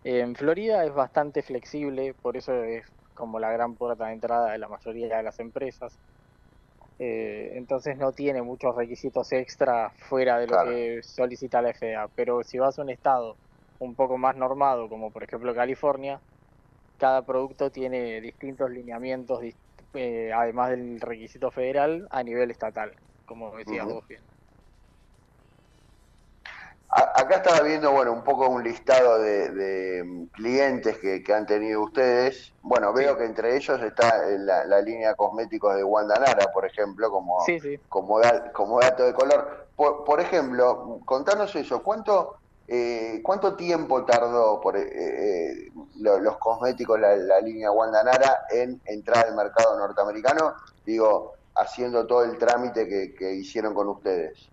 En 0.04 0.36
Florida 0.36 0.86
es 0.86 0.94
bastante 0.94 1.42
flexible, 1.42 2.14
por 2.14 2.38
eso 2.38 2.54
es 2.64 2.86
como 3.16 3.40
la 3.40 3.52
gran 3.52 3.76
puerta 3.76 4.06
de 4.06 4.14
entrada 4.14 4.52
de 4.52 4.60
la 4.60 4.68
mayoría 4.68 5.18
de 5.18 5.24
las 5.24 5.40
empresas. 5.40 6.00
Eh, 7.00 7.52
entonces 7.54 7.98
no 7.98 8.12
tiene 8.12 8.42
muchos 8.42 8.76
requisitos 8.76 9.32
extra 9.32 9.92
fuera 10.10 10.38
de 10.38 10.48
lo 10.48 10.54
Claro. 10.54 10.70
que 10.70 11.00
solicita 11.02 11.62
la 11.62 11.70
FDA. 11.74 12.10
Pero 12.14 12.44
si 12.44 12.60
vas 12.60 12.78
a 12.78 12.82
un 12.82 12.90
estado 12.90 13.38
un 13.80 13.96
poco 13.96 14.18
más 14.18 14.36
normado, 14.36 14.90
como 14.90 15.12
por 15.12 15.24
ejemplo 15.24 15.56
California, 15.56 16.22
cada 16.98 17.26
producto 17.26 17.72
tiene 17.72 18.20
distintos 18.20 18.70
lineamientos, 18.70 19.40
eh, 19.94 20.32
además 20.34 20.72
del 20.72 21.00
requisito 21.00 21.50
federal, 21.52 22.06
a 22.12 22.22
nivel 22.22 22.52
estatal, 22.52 22.94
como 23.26 23.56
decías 23.56 23.86
vos 23.86 24.06
bien. 24.08 24.22
A- 26.92 27.22
Acá 27.22 27.36
estaba 27.38 27.62
viendo, 27.62 27.92
bueno, 27.92 28.12
un 28.14 28.24
poco 28.24 28.50
un 28.50 28.64
listado 28.64 29.20
de, 29.20 29.50
de, 29.52 30.04
mm, 30.04 30.26
clientes 30.34 30.98
que, 30.98 31.22
que 31.24 31.34
han 31.34 31.46
tenido 31.46 31.84
ustedes. 31.84 32.56
Bueno, 32.62 32.92
veo 32.94 33.16
que 33.16 33.26
entre 33.26 33.56
ellos 33.56 33.80
está 33.82 34.28
eh, 34.28 34.40
la, 34.40 34.66
la 34.66 34.82
línea 34.82 35.14
cosméticos 35.14 35.76
de 35.76 35.84
Wanda 35.84 36.16
Nara, 36.20 36.48
por 36.52 36.66
ejemplo, 36.66 37.12
como, 37.12 37.42
Sí, 37.46 37.60
sí. 37.60 37.80
como, 37.88 38.20
da- 38.20 38.52
como 38.54 38.80
dato 38.80 39.04
de 39.04 39.14
color. 39.14 39.70
Por, 39.76 40.04
por 40.04 40.20
ejemplo, 40.20 41.00
contanos 41.06 41.56
eso, 41.56 41.84
¿cuánto, 41.84 42.38
eh, 42.68 43.22
cuánto 43.24 43.56
tiempo 43.56 44.04
tardó 44.04 44.60
por, 44.60 44.76
eh, 44.76 44.88
eh, 44.92 45.70
lo- 46.00 46.20
los 46.20 46.38
cosméticos, 46.40 47.00
la, 47.00 47.16
la 47.16 47.40
línea 47.40 47.72
Wanda 47.72 48.04
Nara, 48.04 48.40
en 48.50 48.82
entrar 48.86 49.28
al 49.28 49.36
mercado 49.36 49.78
norteamericano? 49.78 50.56
Digo, 50.84 51.34
haciendo 51.54 52.08
todo 52.08 52.24
el 52.24 52.38
trámite 52.40 52.88
que, 52.88 53.14
que 53.14 53.32
hicieron 53.34 53.76
con 53.76 53.90
ustedes. 53.90 54.50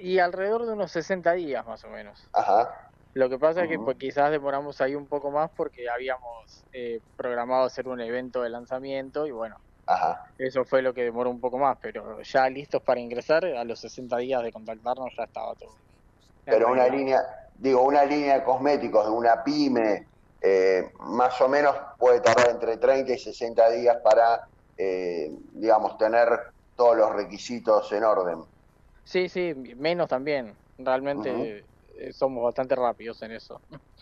Y 0.00 0.18
alrededor 0.18 0.66
de 0.66 0.72
unos 0.72 0.90
60 0.92 1.32
días 1.32 1.66
más 1.66 1.84
o 1.84 1.88
menos. 1.88 2.28
Ajá. 2.32 2.90
Lo 3.14 3.28
que 3.28 3.38
pasa 3.38 3.62
es 3.62 3.68
que 3.68 3.78
pues, 3.78 3.96
quizás 3.96 4.30
demoramos 4.32 4.80
ahí 4.80 4.96
un 4.96 5.06
poco 5.06 5.30
más 5.30 5.50
porque 5.56 5.88
habíamos 5.88 6.64
eh, 6.72 7.00
programado 7.16 7.64
hacer 7.64 7.86
un 7.86 8.00
evento 8.00 8.42
de 8.42 8.50
lanzamiento 8.50 9.24
y 9.26 9.30
bueno, 9.30 9.56
Ajá. 9.86 10.24
eso 10.36 10.64
fue 10.64 10.82
lo 10.82 10.92
que 10.92 11.04
demoró 11.04 11.30
un 11.30 11.40
poco 11.40 11.58
más, 11.58 11.78
pero 11.80 12.20
ya 12.22 12.48
listos 12.48 12.82
para 12.82 12.98
ingresar, 12.98 13.44
a 13.44 13.62
los 13.62 13.78
60 13.78 14.16
días 14.16 14.42
de 14.42 14.50
contactarnos 14.50 15.12
ya 15.16 15.24
estaba 15.24 15.54
todo. 15.54 15.76
Pero 16.44 16.72
una 16.72 16.88
línea, 16.88 17.22
digo, 17.54 17.82
una 17.82 18.04
línea 18.04 18.40
de 18.40 18.44
cosméticos 18.44 19.06
de 19.06 19.12
una 19.12 19.44
pyme, 19.44 20.08
eh, 20.40 20.90
más 20.98 21.40
o 21.40 21.48
menos 21.48 21.74
puede 21.96 22.20
tardar 22.20 22.50
entre 22.50 22.78
30 22.78 23.12
y 23.12 23.18
60 23.18 23.70
días 23.70 23.96
para, 24.02 24.46
eh, 24.76 25.30
digamos, 25.52 25.96
tener 25.98 26.28
todos 26.74 26.96
los 26.96 27.12
requisitos 27.12 27.90
en 27.92 28.02
orden. 28.04 28.44
Sí, 29.04 29.28
sí, 29.28 29.54
menos 29.76 30.08
también. 30.08 30.58
Realmente 30.78 31.66
eh, 31.88 32.12
somos 32.12 32.42
bastante 32.44 32.74
rápidos 32.74 33.22
en 33.22 33.32
eso. 33.32 33.62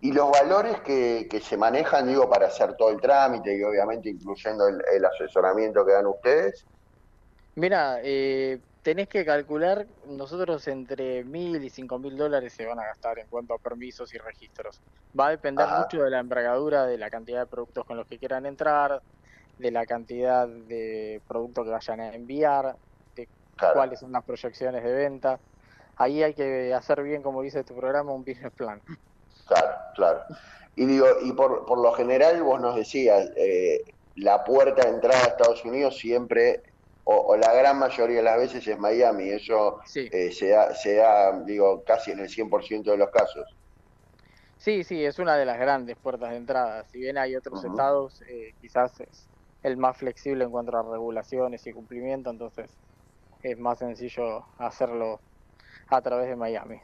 Y 0.00 0.12
los 0.12 0.30
valores 0.30 0.80
que, 0.82 1.26
que 1.30 1.40
se 1.40 1.56
manejan, 1.56 2.06
digo, 2.06 2.28
para 2.28 2.46
hacer 2.48 2.76
todo 2.76 2.90
el 2.90 3.00
trámite 3.00 3.56
y 3.56 3.62
obviamente 3.62 4.10
incluyendo 4.10 4.68
el, 4.68 4.80
el 4.92 5.04
asesoramiento 5.04 5.84
que 5.84 5.92
dan 5.92 6.06
ustedes. 6.06 6.68
Mira, 7.54 8.00
eh, 8.02 8.62
tenés 8.82 9.08
que 9.08 9.24
calcular, 9.24 9.88
nosotros 10.06 10.66
entre 10.68 11.24
mil 11.24 11.62
y 11.64 11.70
cinco 11.70 11.98
mil 11.98 12.16
dólares 12.16 12.54
se 12.54 12.64
van 12.66 12.78
a 12.78 12.84
gastar 12.86 13.18
en 13.18 13.28
cuanto 13.28 13.54
a 13.54 13.58
permisos 13.58 14.14
y 14.14 14.18
registros. 14.18 14.82
Va 15.18 15.26
a 15.28 15.30
depender 15.30 15.70
Ajá. 15.70 15.70
mucho 15.70 16.02
de 16.02 16.10
la 16.10 16.20
envergadura, 16.20 16.86
de 16.86 16.98
la 16.98 17.10
cantidad 17.10 17.40
de 17.40 17.46
productos 17.48 17.84
con 17.84 17.96
los 17.96 18.06
que 18.06 18.18
quieran 18.18 18.46
entrar, 18.46 19.02
de 19.58 19.70
la 19.72 19.86
cantidad 19.86 20.48
de 20.48 21.22
productos 21.26 21.64
que 21.64 21.70
vayan 21.70 22.00
a 22.00 22.14
enviar, 22.14 22.78
Claro. 23.58 23.74
cuáles 23.74 24.00
son 24.00 24.12
las 24.12 24.24
proyecciones 24.24 24.82
de 24.84 24.92
venta. 24.92 25.38
Ahí 25.96 26.22
hay 26.22 26.32
que 26.32 26.72
hacer 26.72 27.02
bien, 27.02 27.22
como 27.22 27.42
dice 27.42 27.64
tu 27.64 27.74
programa, 27.76 28.12
un 28.12 28.24
business 28.24 28.52
plan. 28.52 28.80
Claro, 29.46 29.76
claro. 29.94 30.22
Y 30.76 30.86
digo, 30.86 31.06
y 31.22 31.32
por, 31.32 31.66
por 31.66 31.80
lo 31.80 31.92
general 31.92 32.40
vos 32.42 32.60
nos 32.60 32.76
decías, 32.76 33.30
eh, 33.36 33.80
la 34.14 34.44
puerta 34.44 34.84
de 34.86 34.94
entrada 34.94 35.24
a 35.24 35.28
Estados 35.28 35.64
Unidos 35.64 35.96
siempre, 35.98 36.62
o, 37.02 37.16
o 37.16 37.36
la 37.36 37.52
gran 37.52 37.78
mayoría 37.78 38.18
de 38.18 38.22
las 38.22 38.38
veces 38.38 38.66
es 38.66 38.78
Miami. 38.78 39.30
Eso 39.30 39.80
eh, 39.94 40.30
se, 40.30 40.50
da, 40.50 40.72
se 40.74 40.96
da, 40.96 41.40
digo, 41.40 41.82
casi 41.84 42.12
en 42.12 42.20
el 42.20 42.28
100% 42.28 42.84
de 42.84 42.96
los 42.96 43.10
casos. 43.10 43.44
Sí, 44.58 44.84
sí, 44.84 45.04
es 45.04 45.18
una 45.18 45.36
de 45.36 45.46
las 45.46 45.58
grandes 45.58 45.96
puertas 45.96 46.30
de 46.30 46.36
entrada. 46.36 46.84
Si 46.84 46.98
bien 46.98 47.16
hay 47.18 47.34
otros 47.34 47.64
estados, 47.64 48.22
eh, 48.22 48.54
quizás 48.60 49.00
es 49.00 49.26
el 49.62 49.76
más 49.76 49.96
flexible 49.96 50.44
en 50.44 50.50
cuanto 50.50 50.76
a 50.76 50.82
regulaciones 50.82 51.66
y 51.66 51.72
cumplimiento, 51.72 52.30
entonces 52.30 52.70
es 53.52 53.58
más 53.58 53.78
sencillo 53.78 54.46
hacerlo 54.58 55.22
a 55.88 56.02
través 56.02 56.28
de 56.28 56.36
Miami. 56.36 56.76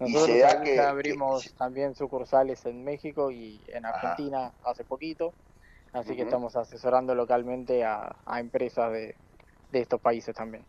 Y 0.00 0.12
Nosotros 0.12 0.28
que- 0.28 0.38
ya 0.40 0.62
que- 0.62 0.80
abrimos 0.80 1.54
también 1.56 1.94
sucursales 1.94 2.64
en 2.66 2.84
México 2.84 3.30
y 3.30 3.64
en 3.68 3.84
Argentina 3.86 4.54
hace 4.62 4.84
poquito, 4.84 5.34
así 5.92 6.16
que 6.16 6.22
estamos 6.22 6.56
asesorando 6.56 7.14
localmente 7.14 7.84
a, 7.84 8.16
a 8.24 8.40
empresas 8.40 8.92
de, 8.92 9.16
de 9.70 9.80
estos 9.80 10.00
países 10.00 10.34
también. 10.34 10.66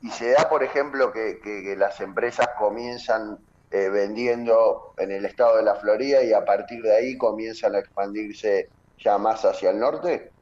Y 0.00 0.10
se 0.10 0.32
da, 0.32 0.48
por 0.48 0.62
ejemplo, 0.62 1.12
que 1.12 1.74
las 1.76 2.00
empresas 2.00 2.48
comienzan 2.58 3.38
eh, 3.70 3.88
vendiendo 3.88 4.94
en 4.96 5.10
el 5.10 5.24
estado 5.24 5.56
de 5.56 5.62
la 5.64 5.74
Florida 5.74 6.22
y 6.22 6.32
a 6.32 6.44
partir 6.44 6.80
de 6.82 6.94
ahí 6.96 7.16
comienzan 7.18 7.74
a 7.74 7.80
expandirse 7.80 8.70
ya 8.96 9.18
más 9.18 9.44
hacia 9.44 9.70
el 9.70 9.78
norte. 9.80 10.32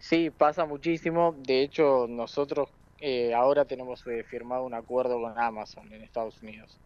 Sí, 0.00 0.30
pasa 0.30 0.64
muchísimo. 0.66 1.34
De 1.38 1.62
hecho, 1.62 2.06
nosotros 2.08 2.68
eh, 3.04 3.34
ahora 3.34 3.64
tenemos 3.64 4.06
eh, 4.06 4.22
firmado 4.22 4.64
un 4.64 4.74
acuerdo 4.74 5.20
con 5.20 5.36
Amazon 5.36 5.92
en 5.92 6.04
Estados 6.04 6.40
Unidos. 6.40 6.80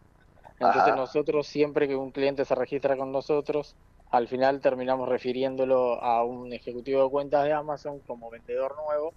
Entonces 0.59 0.93
Ajá. 0.93 0.95
nosotros 0.95 1.45
siempre 1.45 1.87
que 1.87 1.95
un 1.95 2.11
cliente 2.11 2.43
se 2.43 2.55
registra 2.55 2.97
con 2.97 3.11
nosotros, 3.11 3.75
al 4.09 4.27
final 4.27 4.59
terminamos 4.59 5.07
refiriéndolo 5.07 6.01
a 6.01 6.23
un 6.23 6.51
ejecutivo 6.51 7.03
de 7.03 7.09
cuentas 7.11 7.45
de 7.45 7.53
Amazon 7.53 8.01
como 8.01 8.31
vendedor 8.31 8.75
nuevo 8.83 9.13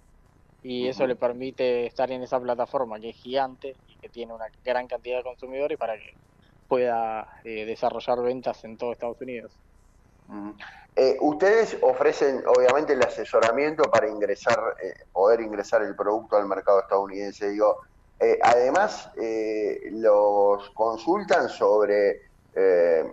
y 0.61 0.87
eso 0.87 1.07
le 1.07 1.15
permite 1.15 1.87
estar 1.87 2.11
en 2.11 2.21
esa 2.21 2.39
plataforma 2.39 2.99
que 2.99 3.09
es 3.09 3.15
gigante 3.17 3.77
y 3.87 3.97
que 3.97 4.09
tiene 4.09 4.33
una 4.33 4.45
gran 4.63 4.87
cantidad 4.87 5.17
de 5.17 5.23
consumidores 5.23 5.79
para 5.79 5.97
que 5.97 6.17
pueda 6.67 7.27
eh, 7.43 7.65
desarrollar 7.65 8.21
ventas 8.21 8.63
en 8.63 8.77
todo 8.77 8.91
Estados 8.91 9.19
Unidos. 9.21 9.59
Eh, 10.95 11.17
ustedes 11.21 11.77
ofrecen, 11.81 12.43
obviamente, 12.45 12.93
el 12.93 13.01
asesoramiento 13.01 13.83
para 13.83 14.07
ingresar, 14.07 14.75
eh, 14.83 14.93
poder 15.11 15.41
ingresar 15.41 15.81
el 15.83 15.95
producto 15.95 16.35
al 16.35 16.47
mercado 16.47 16.81
estadounidense. 16.81 17.49
Digo, 17.49 17.79
eh, 18.19 18.37
además, 18.41 19.09
eh, 19.17 19.89
los 19.91 20.69
consultan 20.71 21.49
sobre 21.49 22.21
eh, 22.53 23.03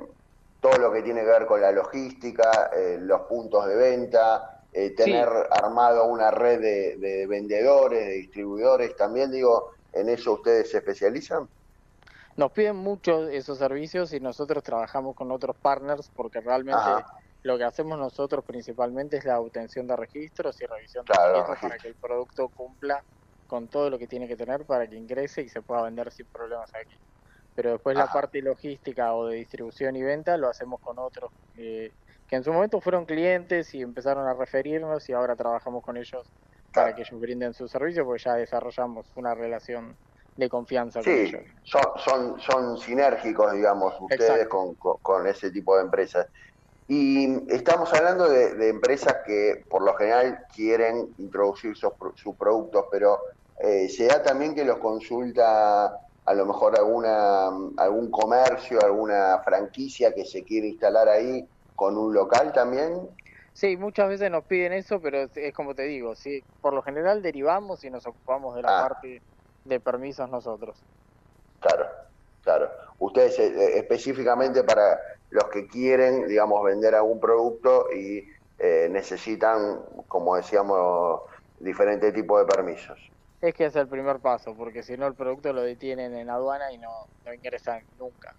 todo 0.61 0.77
lo 0.77 0.93
que 0.93 1.03
tiene 1.03 1.21
que 1.21 1.29
ver 1.29 1.47
con 1.47 1.61
la 1.61 1.71
logística, 1.71 2.71
los 2.99 3.23
puntos 3.23 3.67
de 3.67 3.77
venta, 3.77 4.65
tener 4.97 5.29
armado 5.51 6.07
una 6.07 6.31
red 6.31 6.61
de, 6.61 6.97
de 6.97 7.27
vendedores, 7.27 8.07
de 8.07 8.13
distribuidores. 8.13 8.97
También, 8.97 9.31
digo, 9.31 9.71
¿en 9.93 10.09
eso 10.09 10.33
ustedes 10.35 10.71
se 10.71 10.79
especializan? 10.79 11.49
Nos 12.39 12.53
piden 12.53 12.77
mucho 12.77 13.29
esos 13.29 13.59
servicios 13.59 14.13
y 14.13 14.21
nosotros 14.21 14.63
trabajamos 14.63 15.17
con 15.17 15.33
otros 15.33 15.57
partners 15.61 16.09
porque 16.15 16.41
realmente 16.41 16.81
Ajá. 16.81 17.05
lo 17.43 17.59
que 17.59 17.65
hacemos 17.65 17.99
nosotros 17.99 18.45
principalmente 18.45 19.17
es 19.17 19.25
la 19.25 19.41
obtención 19.41 19.89
de 19.89 19.97
registros 19.97 20.61
y 20.63 20.67
revisión 20.67 21.05
de 21.05 21.15
Claro, 21.15 21.33
registros 21.33 21.59
para 21.61 21.79
que 21.79 21.89
el 21.89 21.97
producto 21.97 22.49
cumpla 22.51 23.05
con 23.49 23.69
todo 23.69 23.91
lo 23.91 23.99
que 23.99 24.07
tiene 24.07 24.29
que 24.29 24.37
tener 24.37 24.65
para 24.67 24.87
que 24.87 24.95
ingrese 24.95 25.43
y 25.43 25.49
se 25.49 25.63
pueda 25.63 25.83
vender 25.83 26.13
sin 26.13 26.27
problemas 26.29 26.71
aquí. 26.77 26.95
Pero 27.57 27.73
después 27.73 27.97
la 27.97 28.07
parte 28.07 28.41
logística 28.41 29.15
o 29.15 29.27
de 29.27 29.35
distribución 29.35 29.97
y 29.97 30.05
venta 30.05 30.37
lo 30.37 30.49
hacemos 30.49 30.79
con 30.81 30.97
otros 31.01 31.33
eh, 31.57 31.93
que 32.29 32.37
en 32.37 32.45
su 32.45 32.53
momento 32.53 32.81
fueron 32.81 33.05
clientes 33.05 33.75
y 33.75 33.83
empezaron 33.83 34.29
a 34.29 34.35
referirnos 34.35 35.09
y 35.09 35.13
ahora 35.13 35.35
trabajamos 35.35 35.83
con 35.83 35.97
ellos 35.97 36.33
para 36.73 36.95
que 36.95 37.03
ellos 37.03 37.21
brinden 37.21 37.53
su 37.53 37.67
servicio 37.67 38.05
porque 38.05 38.23
ya 38.23 38.35
desarrollamos 38.35 39.11
una 39.17 39.35
relación 39.35 39.99
de 40.39 40.49
confianza 40.49 41.05
con 41.05 41.23
Sí, 41.23 41.33
son, 41.63 41.83
son, 41.97 42.41
son 42.41 42.79
sinérgicos, 42.79 43.53
digamos, 43.53 43.95
ustedes 44.01 44.49
con, 44.49 44.75
con- 44.77 44.97
con 45.01 45.27
ese 45.27 45.51
tipo 45.51 45.77
de 45.77 45.83
empresas. 45.83 46.27
Y 46.89 47.29
estamos 47.53 47.93
hablando 47.95 48.29
de, 48.29 48.55
de 48.57 48.69
empresas 48.71 49.19
que 49.27 49.65
por 49.71 49.85
lo 49.85 49.95
general 49.97 50.47
quieren 50.55 51.15
introducir 51.19 51.77
sus, 51.77 51.93
sus 52.17 52.37
productos, 52.37 52.87
pero 52.91 53.21
eh, 53.59 53.89
se 53.89 54.07
da 54.07 54.23
también 54.23 54.55
que 54.55 54.65
los 54.65 54.79
consulta 54.79 55.87
a 56.27 56.35
lo 56.35 56.47
mejor 56.47 56.79
alguna, 56.79 57.49
algún 57.79 58.11
comercio, 58.11 58.81
alguna 58.85 59.43
franquicia 59.45 60.15
que 60.15 60.25
se 60.27 60.45
quiere 60.45 60.69
instalar 60.69 61.09
ahí 61.09 61.49
con 61.75 61.99
un 61.99 62.15
local 62.15 62.53
también. 62.53 63.09
Sí, 63.53 63.77
muchas 63.77 64.09
veces 64.09 64.31
nos 64.31 64.45
piden 64.47 64.73
eso, 64.73 65.01
pero 65.01 65.23
es, 65.23 65.37
es 65.37 65.53
como 65.53 65.75
te 65.75 65.83
digo, 65.85 66.15
sí, 66.15 66.47
por 66.61 66.75
lo 66.75 66.83
general 66.83 67.23
derivamos 67.23 67.83
y 67.85 67.91
nos 67.91 68.07
ocupamos 68.07 68.55
de 68.57 68.63
la 68.63 68.69
Ah. 68.69 68.89
parte 68.89 69.23
de 69.69 69.81
permisos 69.81 70.29
nosotros. 70.31 70.77
Claro, 71.61 71.87
claro. 72.43 72.71
Ustedes 72.99 73.39
eh, 73.39 73.79
específicamente 73.79 74.65
para 74.65 74.99
los 75.31 75.45
que 75.45 75.67
quieren, 75.67 76.27
digamos, 76.27 76.65
vender 76.65 76.95
algún 76.95 77.21
producto 77.21 77.93
y 77.93 78.29
eh, 78.59 78.89
necesitan, 78.91 79.81
como 80.09 80.37
decíamos, 80.37 81.21
diferentes 81.61 82.13
tipos 82.15 82.41
de 82.41 82.47
permisos. 82.47 82.99
Es 83.41 83.55
que 83.55 83.67
es 83.67 83.77
el 83.77 83.87
primer 83.87 84.19
paso, 84.19 84.55
porque 84.57 84.83
si 84.83 84.97
no 84.97 85.07
el 85.07 85.15
producto 85.15 85.53
lo 85.53 85.63
detienen 85.63 86.15
en 86.17 86.29
aduana 86.29 86.73
y 86.73 86.79
no, 86.79 87.07
no 87.25 87.33
ingresan 87.33 87.83
nunca. 87.99 88.35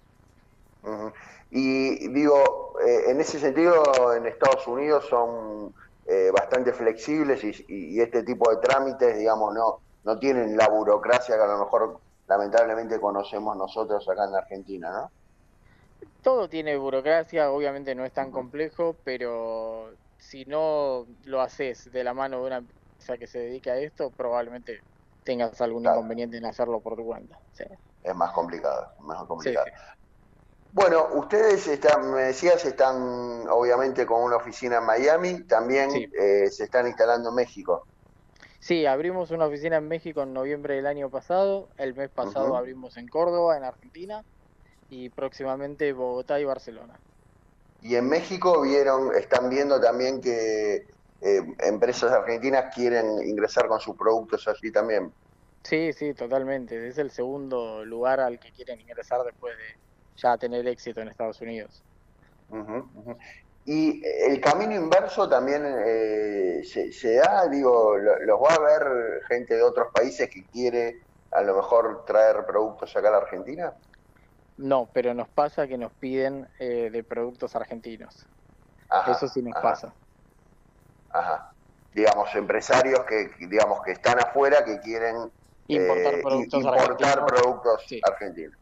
Y 1.51 2.07
digo, 2.09 2.73
eh, 2.85 3.11
en 3.11 3.21
ese 3.21 3.39
sentido, 3.39 4.13
en 4.15 4.25
Estados 4.25 4.65
Unidos 4.67 5.05
son 5.09 5.73
eh, 6.05 6.31
bastante 6.31 6.73
flexibles 6.73 7.43
y 7.43 8.01
este 8.01 8.23
tipo 8.23 8.49
de 8.49 8.57
trámites, 8.57 9.17
digamos, 9.17 9.53
no, 9.53 9.79
no 10.03 10.17
tienen 10.17 10.57
la 10.57 10.67
burocracia 10.69 11.35
que 11.35 11.41
a 11.41 11.47
lo 11.47 11.59
mejor 11.59 11.99
lamentablemente 12.27 12.99
conocemos 12.99 13.57
nosotros 13.57 14.07
acá 14.07 14.25
en 14.25 14.35
Argentina, 14.35 14.91
¿no? 14.91 15.11
Todo 16.21 16.47
tiene 16.47 16.77
burocracia, 16.77 17.51
obviamente 17.51 17.95
no 17.95 18.05
es 18.05 18.13
tan 18.13 18.31
complejo, 18.31 18.95
pero 19.03 19.91
si 20.17 20.45
no 20.45 21.05
lo 21.25 21.41
haces 21.41 21.91
de 21.91 22.03
la 22.03 22.13
mano 22.13 22.41
de 22.41 22.47
una 22.47 22.57
empresa 22.57 23.17
que 23.17 23.27
se 23.27 23.39
dedica 23.39 23.71
a 23.71 23.77
esto, 23.77 24.11
probablemente 24.11 24.81
tengas 25.23 25.59
algún 25.61 25.85
inconveniente 25.85 26.37
en 26.37 26.45
hacerlo 26.45 26.81
por 26.81 26.95
tu 26.95 27.05
cuenta. 27.05 27.37
Sí. 27.53 27.63
Es 28.03 28.15
más 28.15 28.31
complicado, 28.31 28.87
es 28.97 29.03
más 29.05 29.25
complicado. 29.25 29.65
Bueno, 30.71 31.07
ustedes 31.13 31.67
están, 31.67 32.11
me 32.11 32.21
decías, 32.23 32.63
están 32.63 33.47
obviamente 33.49 34.05
con 34.05 34.21
una 34.21 34.35
oficina 34.35 34.77
en 34.77 34.85
Miami, 34.85 35.43
también 35.47 35.89
eh, 35.95 36.47
se 36.51 36.65
están 36.65 36.85
instalando 36.85 37.29
en 37.29 37.35
México. 37.35 37.87
Sí, 38.59 38.85
abrimos 38.85 39.31
una 39.31 39.47
oficina 39.47 39.77
en 39.77 39.87
México 39.87 40.21
en 40.23 40.33
noviembre 40.33 40.75
del 40.75 40.85
año 40.87 41.09
pasado, 41.09 41.71
el 41.77 41.93
mes 41.93 42.09
pasado 42.09 42.55
abrimos 42.55 42.95
en 42.97 43.07
Córdoba, 43.07 43.57
en 43.57 43.63
Argentina, 43.63 44.23
y 44.89 45.09
próximamente 45.09 45.93
Bogotá 45.93 46.39
y 46.39 46.45
Barcelona. 46.45 47.01
Y 47.81 47.95
en 47.95 48.07
México 48.09 48.61
vieron, 48.61 49.15
están 49.15 49.49
viendo 49.49 49.79
también 49.79 50.21
que 50.21 50.75
eh, 51.21 51.41
empresas 51.59 52.11
argentinas 52.11 52.73
quieren 52.73 53.05
ingresar 53.25 53.67
con 53.67 53.79
sus 53.79 53.95
productos 53.95 54.47
allí 54.47 54.71
también. 54.71 55.13
Sí, 55.63 55.93
sí, 55.93 56.13
totalmente. 56.13 56.87
Es 56.87 56.97
el 56.97 57.11
segundo 57.11 57.85
lugar 57.85 58.19
al 58.19 58.39
que 58.39 58.51
quieren 58.51 58.79
ingresar 58.81 59.23
después 59.23 59.55
de 59.57 59.63
ya 60.15 60.37
tener 60.37 60.67
éxito 60.67 61.01
en 61.01 61.09
Estados 61.09 61.39
Unidos. 61.41 61.83
Ujú. 62.49 63.17
Y 63.63 64.01
el 64.05 64.41
camino 64.41 64.73
inverso 64.75 65.29
también 65.29 65.63
eh, 65.85 66.61
se, 66.63 66.91
se 66.91 67.15
da, 67.15 67.47
digo, 67.47 67.97
lo- 67.97 68.19
los 68.25 68.39
va 68.39 68.55
a 68.55 68.59
ver 68.59 69.21
gente 69.27 69.55
de 69.55 69.63
otros 69.63 69.87
países 69.93 70.29
que 70.29 70.47
quiere 70.49 71.03
a 71.31 71.41
lo 71.43 71.55
mejor 71.55 72.03
traer 72.05 72.45
productos 72.45 72.95
acá 72.95 73.09
a 73.09 73.11
la 73.11 73.17
Argentina. 73.19 73.77
No, 74.57 74.91
pero 74.93 75.13
nos 75.15 75.29
pasa 75.29 75.67
que 75.67 75.77
nos 75.77 75.93
piden 75.95 76.47
eh, 76.59 76.89
de 76.91 77.03
productos 77.03 77.55
argentinos. 77.55 78.27
Ajá, 78.89 79.15
Eso 79.15 79.27
sí 79.27 79.41
nos 79.43 79.57
ajá. 79.57 79.59
pasa. 79.59 79.97
Ajá. 81.09 81.53
Digamos, 81.91 82.33
empresarios 82.35 83.03
que, 83.05 83.29
digamos, 83.47 83.81
que 83.83 83.91
están 83.93 84.19
afuera 84.19 84.63
que 84.63 84.79
quieren 84.79 85.15
Importar 85.69 86.19
eh, 86.21 86.21
productos 86.21 86.65
importar 86.65 86.65
argentinos. 86.65 87.25
productos 87.25 87.97
argentinos. 88.01 88.57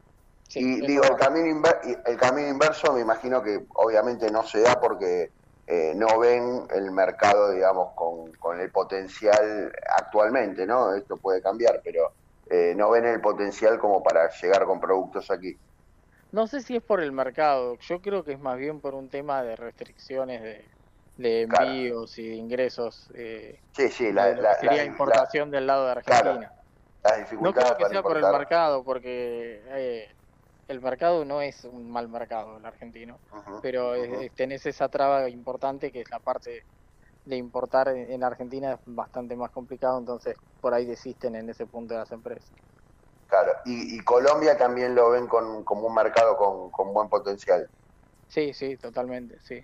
Y 0.56 0.82
digo, 0.82 1.04
el 1.04 1.16
camino, 1.16 1.62
el 2.06 2.18
camino 2.18 2.48
inverso 2.48 2.94
me 2.94 3.02
imagino 3.02 3.42
que 3.44 3.66
obviamente 3.76 4.32
no 4.32 4.44
se 4.44 4.62
da 4.62 4.80
porque 4.80 5.32
eh, 5.68 5.94
no 5.96 6.20
ven 6.20 6.68
el 6.74 6.92
mercado, 6.92 7.52
digamos, 7.52 7.94
con, 7.94 8.32
con, 8.34 8.60
el 8.60 8.72
potencial 8.72 9.74
actualmente, 9.98 10.66
¿no? 10.66 10.94
Esto 10.94 11.18
puede 11.18 11.42
cambiar, 11.42 11.82
pero 11.84 12.14
eh, 12.50 12.74
no 12.76 12.90
ven 12.92 13.06
el 13.06 13.20
potencial 13.20 13.78
como 13.78 14.02
para 14.02 14.30
llegar 14.30 14.66
con 14.66 14.80
productos 14.80 15.30
aquí. 15.30 15.58
No 16.32 16.48
sé 16.48 16.62
si 16.62 16.78
es 16.78 16.84
por 16.84 17.02
el 17.02 17.12
mercado, 17.12 17.76
yo 17.80 18.02
creo 18.02 18.24
que 18.24 18.34
es 18.34 18.40
más 18.40 18.58
bien 18.58 18.80
por 18.80 18.96
un 18.96 19.10
tema 19.10 19.44
de 19.44 19.56
restricciones 19.58 20.42
de, 20.42 20.66
de 21.18 21.42
envíos 21.42 22.18
y 22.18 22.30
de 22.30 22.36
ingresos. 22.36 23.10
Eh, 23.14 23.60
sí, 23.74 23.90
sí, 23.90 24.12
la, 24.12 24.56
sería 24.56 24.86
importación 24.86 25.52
del 25.52 25.68
lado 25.68 25.86
de 25.86 25.92
Argentina. 25.92 26.54
no 27.42 27.54
creo 27.54 27.78
que 27.78 27.90
sea 27.90 28.04
por 28.04 28.18
el 28.18 28.24
mercado, 28.24 28.84
porque 28.84 29.62
eh, 29.68 30.10
el 30.68 30.82
mercado 30.82 31.24
no 31.24 31.42
es 31.42 31.64
un 31.64 31.90
mal 31.90 32.10
mercado 32.10 32.58
el 32.58 32.66
argentino, 32.66 33.20
pero 33.62 33.94
tenés 34.36 34.66
esa 34.66 34.90
traba 34.90 35.30
importante 35.30 35.92
que 35.92 36.02
es 36.02 36.12
la 36.12 36.20
parte 36.20 36.64
de 37.26 37.36
importar 37.36 37.90
en, 37.90 38.24
Argentina 38.24 38.74
es 38.74 38.80
bastante 38.86 39.36
más 39.36 39.52
complicado, 39.52 39.98
entonces 40.00 40.36
por 40.62 40.74
ahí 40.74 40.86
desisten 40.86 41.36
en 41.36 41.50
ese 41.50 41.66
punto 41.66 41.94
de 41.94 42.02
las 42.02 42.12
empresas. 42.12 42.50
Claro, 43.28 43.52
y, 43.66 44.00
Colombia 44.04 44.58
también 44.58 44.96
lo 44.96 45.10
ven 45.10 45.28
con, 45.28 45.64
como 45.64 45.88
un 45.88 45.94
mercado 45.94 46.38
con, 46.38 46.72
con 46.72 46.94
buen 46.94 47.10
potencial. 47.10 47.70
Sí, 48.28 48.54
sí, 48.54 48.78
totalmente, 48.78 49.40
sí. 49.42 49.62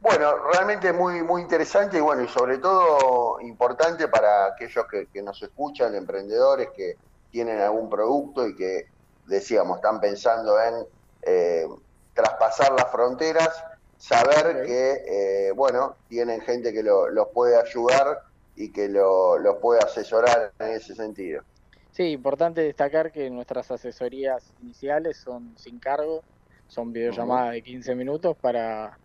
Bueno, 0.00 0.36
realmente 0.52 0.92
muy 0.92 1.22
muy 1.22 1.40
interesante 1.40 1.96
y 1.96 2.00
bueno, 2.00 2.22
y 2.22 2.28
sobre 2.28 2.58
todo 2.58 3.40
importante 3.40 4.06
para 4.08 4.46
aquellos 4.46 4.86
que, 4.86 5.06
que 5.06 5.22
nos 5.22 5.40
escuchan, 5.42 5.94
emprendedores 5.94 6.68
que, 6.76 6.98
tienen 7.34 7.58
algún 7.58 7.90
producto 7.90 8.46
y 8.46 8.54
que, 8.54 8.86
decíamos, 9.26 9.78
están 9.78 10.00
pensando 10.00 10.54
en 10.62 10.86
eh, 11.22 11.66
traspasar 12.12 12.72
las 12.74 12.92
fronteras, 12.92 13.50
saber 13.98 14.64
que, 14.64 15.48
eh, 15.48 15.50
bueno, 15.50 15.96
tienen 16.08 16.40
gente 16.42 16.72
que 16.72 16.84
los 16.84 17.28
puede 17.34 17.60
ayudar 17.60 18.20
y 18.54 18.70
que 18.70 18.88
los 18.88 19.40
lo 19.40 19.58
puede 19.58 19.80
asesorar 19.80 20.52
en 20.60 20.68
ese 20.68 20.94
sentido. 20.94 21.42
Sí, 21.90 22.12
importante 22.12 22.60
destacar 22.60 23.10
que 23.10 23.28
nuestras 23.30 23.68
asesorías 23.68 24.52
iniciales 24.62 25.16
son 25.16 25.58
sin 25.58 25.80
cargo, 25.80 26.22
son 26.68 26.92
videollamadas 26.92 27.54
de 27.54 27.62
15 27.62 27.96
minutos 27.96 28.36
para 28.40 28.96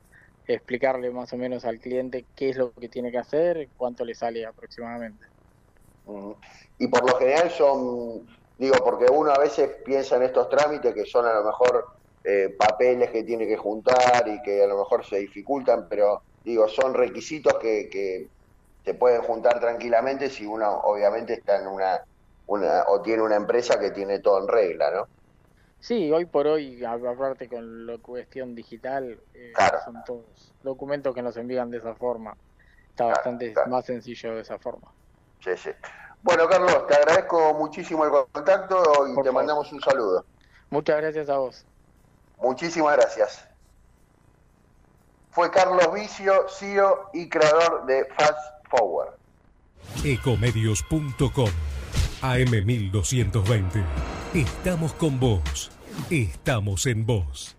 explicarle 0.46 1.10
más 1.10 1.34
o 1.34 1.38
menos 1.38 1.66
al 1.66 1.80
cliente 1.80 2.26
qué 2.36 2.50
es 2.52 2.58
lo 2.58 2.74
que 2.74 2.90
tiene 2.90 3.10
que 3.10 3.18
hacer, 3.18 3.70
cuánto 3.76 4.06
le 4.06 4.14
sale 4.14 4.46
aproximadamente 4.46 5.26
y 6.78 6.88
por 6.88 7.10
lo 7.10 7.18
general 7.18 7.50
son, 7.52 8.28
digo, 8.58 8.76
porque 8.84 9.06
uno 9.12 9.32
a 9.32 9.40
veces 9.40 9.70
piensa 9.86 10.16
en 10.16 10.24
estos 10.24 10.50
trámites 10.50 10.94
que 10.94 11.06
son 11.06 11.26
a 11.26 11.34
lo 11.34 11.44
mejor 11.44 11.86
eh, 12.24 12.56
papeles 12.58 13.10
que 13.12 13.24
tiene 13.24 13.48
que 13.48 13.58
juntar 13.58 14.28
y 14.28 14.42
que 14.42 14.64
a 14.64 14.68
lo 14.68 14.78
mejor 14.78 15.06
se 15.06 15.18
dificultan, 15.18 15.88
pero 15.90 16.22
digo, 16.44 16.68
son 16.68 16.94
requisitos 16.94 17.56
que, 17.56 17.90
que 17.90 18.28
se 18.84 18.94
pueden 18.94 19.22
juntar 19.22 19.60
tranquilamente 19.60 20.30
si 20.30 20.46
uno 20.46 20.80
obviamente 20.84 21.34
está 21.34 21.60
en 21.60 21.68
una, 21.68 22.00
una 22.48 22.86
o 22.88 23.02
tiene 23.02 23.24
una 23.24 23.36
empresa 23.36 23.80
que 23.80 23.92
tiene 23.92 24.20
todo 24.20 24.40
en 24.40 24.48
regla, 24.48 24.92
¿no? 24.92 25.08
Sí, 25.80 26.12
hoy 26.12 26.26
por 26.26 26.46
hoy, 26.48 26.84
aparte 26.84 27.48
con 27.48 27.86
la 27.86 27.98
cuestión 28.00 28.54
digital, 28.54 29.18
eh, 29.34 29.54
son 29.86 30.04
todos 30.06 30.54
documentos 30.62 31.16
que 31.16 31.22
nos 31.22 31.38
envían 31.38 31.70
de 31.70 31.78
esa 31.78 31.96
forma. 31.96 32.36
Está 32.90 33.06
bastante 33.06 33.54
más 33.70 33.86
sencillo 33.86 34.36
de 34.36 34.42
esa 34.42 34.60
forma. 34.60 34.94
Sí, 35.44 35.52
sí. 35.58 35.70
Bueno, 36.22 36.48
Carlos, 36.48 36.86
te 36.88 36.96
agradezco 36.96 37.54
muchísimo 37.54 38.04
el 38.06 38.12
contacto 38.32 39.08
y 39.08 39.22
te 39.22 39.32
mandamos 39.32 39.72
un 39.72 39.82
saludo. 39.82 40.26
Muchas 40.70 40.98
gracias 40.98 41.30
a 41.30 41.38
vos. 41.38 41.66
Muchísimas 42.38 42.98
gracias. 42.98 43.46
Fue 45.32 45.50
Carlos 45.52 45.94
Vicio, 45.94 46.48
CEO 46.50 47.10
y 47.14 47.30
creador 47.30 47.86
de 47.86 48.06
Fast 48.18 48.38
Forward. 48.70 49.14
Ecomedios.com 50.04 51.50
AM1220. 52.22 53.84
Estamos 54.34 54.94
con 54.94 55.20
vos. 55.20 55.72
Estamos 56.10 56.86
en 56.86 57.06
vos. 57.06 57.59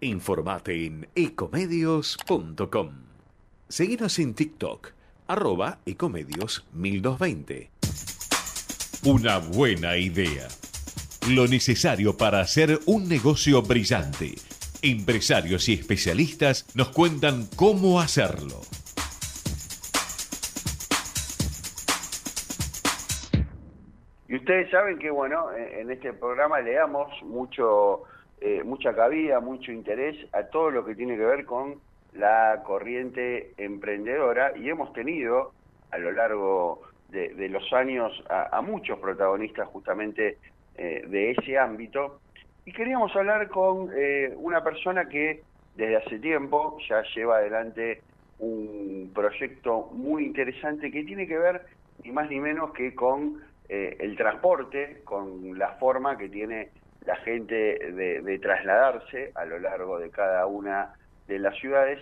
Informate 0.00 0.86
en 0.86 1.08
ecomedios.com. 1.16 2.90
Seguinos 3.68 4.20
en 4.20 4.34
TikTok, 4.34 4.92
arroba 5.26 5.78
ecomedios 5.86 6.64
1220. 6.72 7.68
Una 9.04 9.38
buena 9.38 9.96
idea. 9.96 10.46
Lo 11.28 11.48
necesario 11.48 12.16
para 12.16 12.38
hacer 12.38 12.78
un 12.86 13.08
negocio 13.08 13.60
brillante. 13.62 14.36
Empresarios 14.82 15.68
y 15.68 15.72
especialistas 15.72 16.64
nos 16.76 16.90
cuentan 16.90 17.48
cómo 17.56 18.00
hacerlo. 18.00 18.60
Y 24.28 24.36
ustedes 24.36 24.70
saben 24.70 25.00
que, 25.00 25.10
bueno, 25.10 25.52
en 25.52 25.90
este 25.90 26.12
programa 26.12 26.60
le 26.60 26.74
damos 26.74 27.10
mucho 27.24 28.04
eh, 28.40 28.62
mucha 28.62 28.94
cabida, 28.94 29.40
mucho 29.40 29.72
interés 29.72 30.16
a 30.32 30.44
todo 30.44 30.70
lo 30.70 30.84
que 30.84 30.94
tiene 30.94 31.16
que 31.16 31.24
ver 31.24 31.44
con 31.44 31.80
la 32.12 32.62
corriente 32.64 33.52
emprendedora 33.56 34.56
y 34.56 34.68
hemos 34.68 34.92
tenido 34.92 35.52
a 35.90 35.98
lo 35.98 36.12
largo 36.12 36.82
de, 37.08 37.48
los 37.48 37.72
años 37.72 38.12
a, 38.28 38.60
muchos 38.60 38.98
protagonistas 39.00 39.66
justamente 39.68 40.38
eh, 40.76 41.04
de 41.08 41.32
ese 41.32 41.58
ámbito. 41.58 42.20
Y 42.64 42.72
queríamos 42.72 43.14
hablar 43.16 43.48
con 43.48 43.90
eh, 43.96 44.32
una 44.36 44.62
persona 44.62 45.08
que 45.08 45.42
desde 45.74 45.96
hace 45.96 46.18
tiempo 46.20 46.78
ya 46.88 47.02
lleva 47.14 47.38
adelante 47.38 48.02
un 48.38 49.10
proyecto 49.12 49.88
muy 49.92 50.26
interesante 50.26 50.92
que 50.92 51.02
tiene 51.02 51.26
que 51.26 51.38
ver 51.38 51.66
ni 52.04 52.12
más 52.12 52.30
ni 52.30 52.38
menos 52.38 52.72
que 52.72 52.94
con 52.94 53.42
el 53.68 54.16
transporte, 54.16 55.02
con 55.04 55.58
la 55.58 55.72
forma 55.72 56.16
que 56.16 56.30
tiene 56.30 56.70
la 57.06 57.16
gente 57.16 57.54
de, 57.54 58.38
trasladarse 58.40 59.32
a 59.34 59.44
lo 59.44 59.58
largo 59.58 59.98
de 59.98 60.10
cada 60.10 60.46
una 60.46 60.94
de 61.26 61.38
las 61.38 61.56
ciudades, 61.58 62.00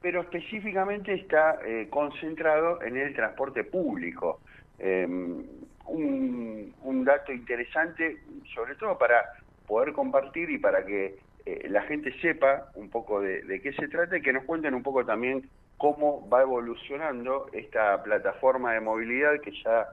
pero 0.00 0.20
específicamente 0.20 1.14
está 1.14 1.58
eh, 1.64 1.88
concentrado 1.90 2.82
en 2.82 2.96
el 2.96 3.14
transporte 3.14 3.64
público. 3.64 4.40
Em, 4.78 5.44
un, 5.86 7.04
dato 7.04 7.32
interesante, 7.32 8.18
sobre 8.54 8.74
todo 8.76 8.96
para 8.96 9.22
poder 9.66 9.92
compartir 9.92 10.48
y 10.50 10.58
para 10.58 10.84
que 10.84 11.16
eh, 11.44 11.66
la 11.68 11.82
gente 11.82 12.12
sepa 12.20 12.70
un 12.74 12.88
poco 12.88 13.20
de, 13.20 13.60
qué 13.62 13.72
se 13.74 13.88
trata 13.88 14.16
y 14.16 14.22
que 14.22 14.32
nos 14.32 14.44
cuenten 14.44 14.74
un 14.74 14.82
poco 14.82 15.04
también 15.04 15.48
cómo 15.76 16.26
va 16.28 16.42
evolucionando 16.42 17.48
esta 17.52 18.02
plataforma 18.02 18.72
de 18.72 18.80
movilidad 18.80 19.40
que 19.40 19.52
ya 19.62 19.88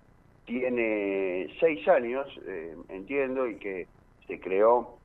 tiene 0.45 1.53
seis 1.59 1.85
años, 1.87 2.27
eh, 2.47 2.75
entiendo, 2.89 3.47
y 3.47 3.55
que 3.55 3.87
se 4.31 4.39
creó 4.39 4.97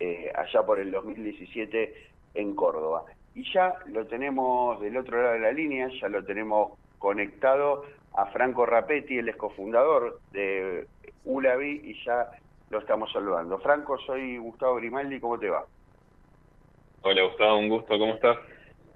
eh, 0.00 0.32
allá 0.34 0.66
por 0.66 0.80
el 0.80 0.90
2017 0.90 1.94
en 2.34 2.56
Córdoba. 2.56 3.04
Y 3.36 3.44
ya 3.52 3.74
lo 3.86 4.04
tenemos 4.06 4.80
del 4.80 4.96
otro 4.96 5.22
lado 5.22 5.34
de 5.34 5.38
la 5.38 5.52
línea, 5.52 5.88
ya 6.00 6.08
lo 6.08 6.24
tenemos 6.24 6.72
conectado 6.98 7.84
a 8.14 8.26
Franco 8.26 8.66
Rapetti, 8.66 9.16
el 9.18 9.36
cofundador 9.36 10.18
de 10.32 10.88
ULAVI, 11.24 11.82
y 11.84 12.04
ya 12.04 12.28
lo 12.70 12.80
estamos 12.80 13.12
saludando. 13.12 13.58
Franco, 13.58 13.96
soy 13.98 14.38
Gustavo 14.38 14.76
Grimaldi, 14.76 15.20
¿cómo 15.20 15.38
te 15.38 15.50
va? 15.50 15.64
Hola 17.02 17.22
Gustavo, 17.22 17.58
un 17.58 17.68
gusto, 17.68 17.96
¿cómo 17.96 18.14
estás? 18.14 18.38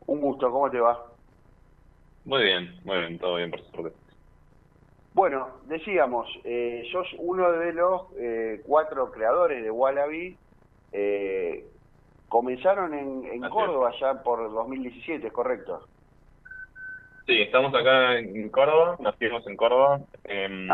Un 0.06 0.20
gusto, 0.20 0.50
¿cómo 0.50 0.68
te 0.70 0.80
va? 0.80 1.06
Muy 2.24 2.42
bien, 2.42 2.80
muy 2.84 2.98
bien, 2.98 3.18
todo 3.18 3.36
bien 3.36 3.50
por 3.50 3.62
suerte. 3.62 4.07
Bueno, 5.18 5.48
decíamos, 5.64 6.28
eh, 6.44 6.88
sos 6.92 7.08
uno 7.18 7.50
de 7.50 7.72
los 7.72 8.02
eh, 8.16 8.62
cuatro 8.64 9.10
creadores 9.10 9.64
de 9.64 9.68
Wallaby. 9.68 10.36
Eh, 10.92 11.64
comenzaron 12.28 12.94
en, 12.94 13.40
Córdoba 13.50 13.92
ya 14.00 14.22
por 14.22 14.48
2017, 14.48 15.28
¿correcto? 15.32 15.88
Sí, 17.26 17.42
estamos 17.42 17.74
acá 17.74 18.16
en 18.16 18.48
Córdoba, 18.50 18.96
nacimos 19.00 19.44
en 19.48 19.56
Córdoba. 19.56 20.02
Em, 20.22 20.68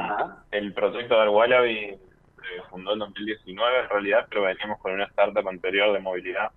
el 0.50 0.74
proyecto 0.74 1.18
de 1.18 1.28
Wallaby 1.30 1.98
se 2.36 2.62
fundó 2.68 2.92
en 2.92 2.98
2019 2.98 3.78
en 3.78 3.88
realidad, 3.88 4.26
pero 4.28 4.42
veníamos 4.42 4.78
con 4.80 4.92
una 4.92 5.04
startup 5.04 5.48
anterior 5.48 5.90
de 5.90 6.00
movilidad, 6.00 6.50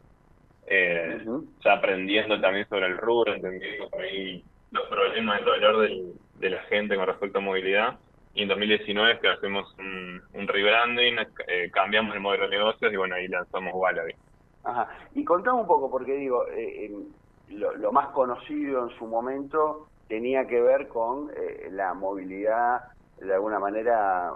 eh, 0.66 1.24
ya 1.64 1.72
aprendiendo 1.72 2.38
también 2.42 2.68
sobre 2.68 2.88
el 2.88 2.98
rubro, 2.98 3.34
entendiendo 3.34 3.90
por 3.90 4.02
ahí 4.02 4.44
los 4.72 4.88
problemas, 4.88 5.40
el 5.40 5.46
dolor 5.46 5.82
del, 5.82 6.14
de 6.40 6.50
la 6.50 6.62
gente 6.64 6.96
con 6.96 7.08
respecto 7.08 7.40
a 7.40 7.42
movilidad. 7.42 7.98
Y 8.34 8.44
en 8.44 8.50
2019 8.50 9.14
es 9.14 9.20
que 9.20 9.30
hacemos 9.30 9.74
un, 9.80 10.22
un 10.34 10.48
rebranding, 10.48 11.18
eh, 11.48 11.72
cambiamos 11.72 12.14
el 12.14 12.22
modelo 12.22 12.44
de 12.44 12.58
negocios 12.58 12.94
y 12.94 12.96
bueno, 12.96 13.16
ahí 13.16 13.28
lanzamos 13.28 13.74
Wallaby. 13.74 14.14
Ajá. 14.64 14.90
Y 15.16 15.24
contame 15.24 15.62
un 15.62 15.68
poco, 15.68 15.90
porque 15.90 16.14
digo, 16.14 16.46
eh, 16.50 16.92
lo, 17.50 17.76
lo, 17.78 17.92
más 17.92 18.10
conocido 18.10 18.90
en 18.90 18.98
su 18.98 19.08
momento 19.08 19.88
tenía 20.08 20.46
que 20.46 20.62
ver 20.62 20.88
con 20.88 21.32
eh, 21.36 21.70
la 21.72 21.94
movilidad, 21.94 22.82
de 23.20 23.34
alguna 23.34 23.60
manera 23.60 24.32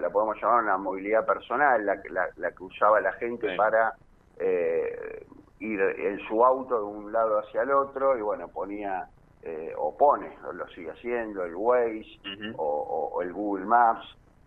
la, 0.00 0.10
podemos 0.10 0.36
llamar 0.40 0.64
una 0.64 0.76
movilidad 0.76 1.24
personal, 1.24 1.84
la, 1.84 2.00
la, 2.36 2.50
que 2.50 2.64
usaba 2.64 3.00
la 3.00 3.12
gente 3.12 3.56
para 3.56 3.94
eh, 4.38 5.24
ir 5.60 5.80
en 5.80 6.18
su 6.26 6.44
auto 6.44 6.78
de 6.78 6.84
un 6.84 7.12
lado 7.12 7.38
hacia 7.38 7.62
el 7.62 7.70
otro 7.70 8.18
y 8.18 8.22
bueno, 8.22 8.48
ponía 8.48 9.06
eh, 9.44 9.72
o 9.76 9.94
pone, 9.96 10.30
o 10.48 10.52
lo 10.52 10.66
sigue 10.68 10.90
haciendo, 10.90 11.44
el 11.44 11.54
Waze 11.54 12.18
o, 12.56 13.20
el 13.22 13.32
Google 13.32 13.66
Maps. 13.66 14.06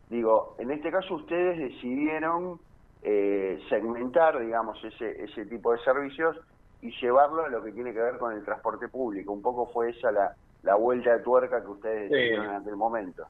Digo, 0.09 0.55
en 0.57 0.71
este 0.71 0.89
caso 0.89 1.15
ustedes 1.15 1.59
decidieron 1.59 2.59
eh, 3.03 3.59
segmentar, 3.69 4.39
digamos, 4.39 4.83
ese, 4.83 5.23
ese 5.23 5.45
tipo 5.45 5.71
de 5.71 5.79
servicios 5.79 6.37
y 6.81 6.91
llevarlo 6.99 7.45
a 7.45 7.49
lo 7.49 7.63
que 7.63 7.71
tiene 7.71 7.93
que 7.93 7.99
ver 7.99 8.17
con 8.17 8.33
el 8.33 8.43
transporte 8.43 8.87
público. 8.87 9.31
Un 9.31 9.41
poco 9.41 9.67
fue 9.67 9.91
esa 9.91 10.11
la, 10.11 10.35
la 10.63 10.75
vuelta 10.75 11.15
de 11.15 11.23
tuerca 11.23 11.61
que 11.61 11.67
ustedes 11.67 12.09
decidieron 12.09 12.45
en 12.45 12.55
aquel 12.55 12.75
momento. 12.75 13.27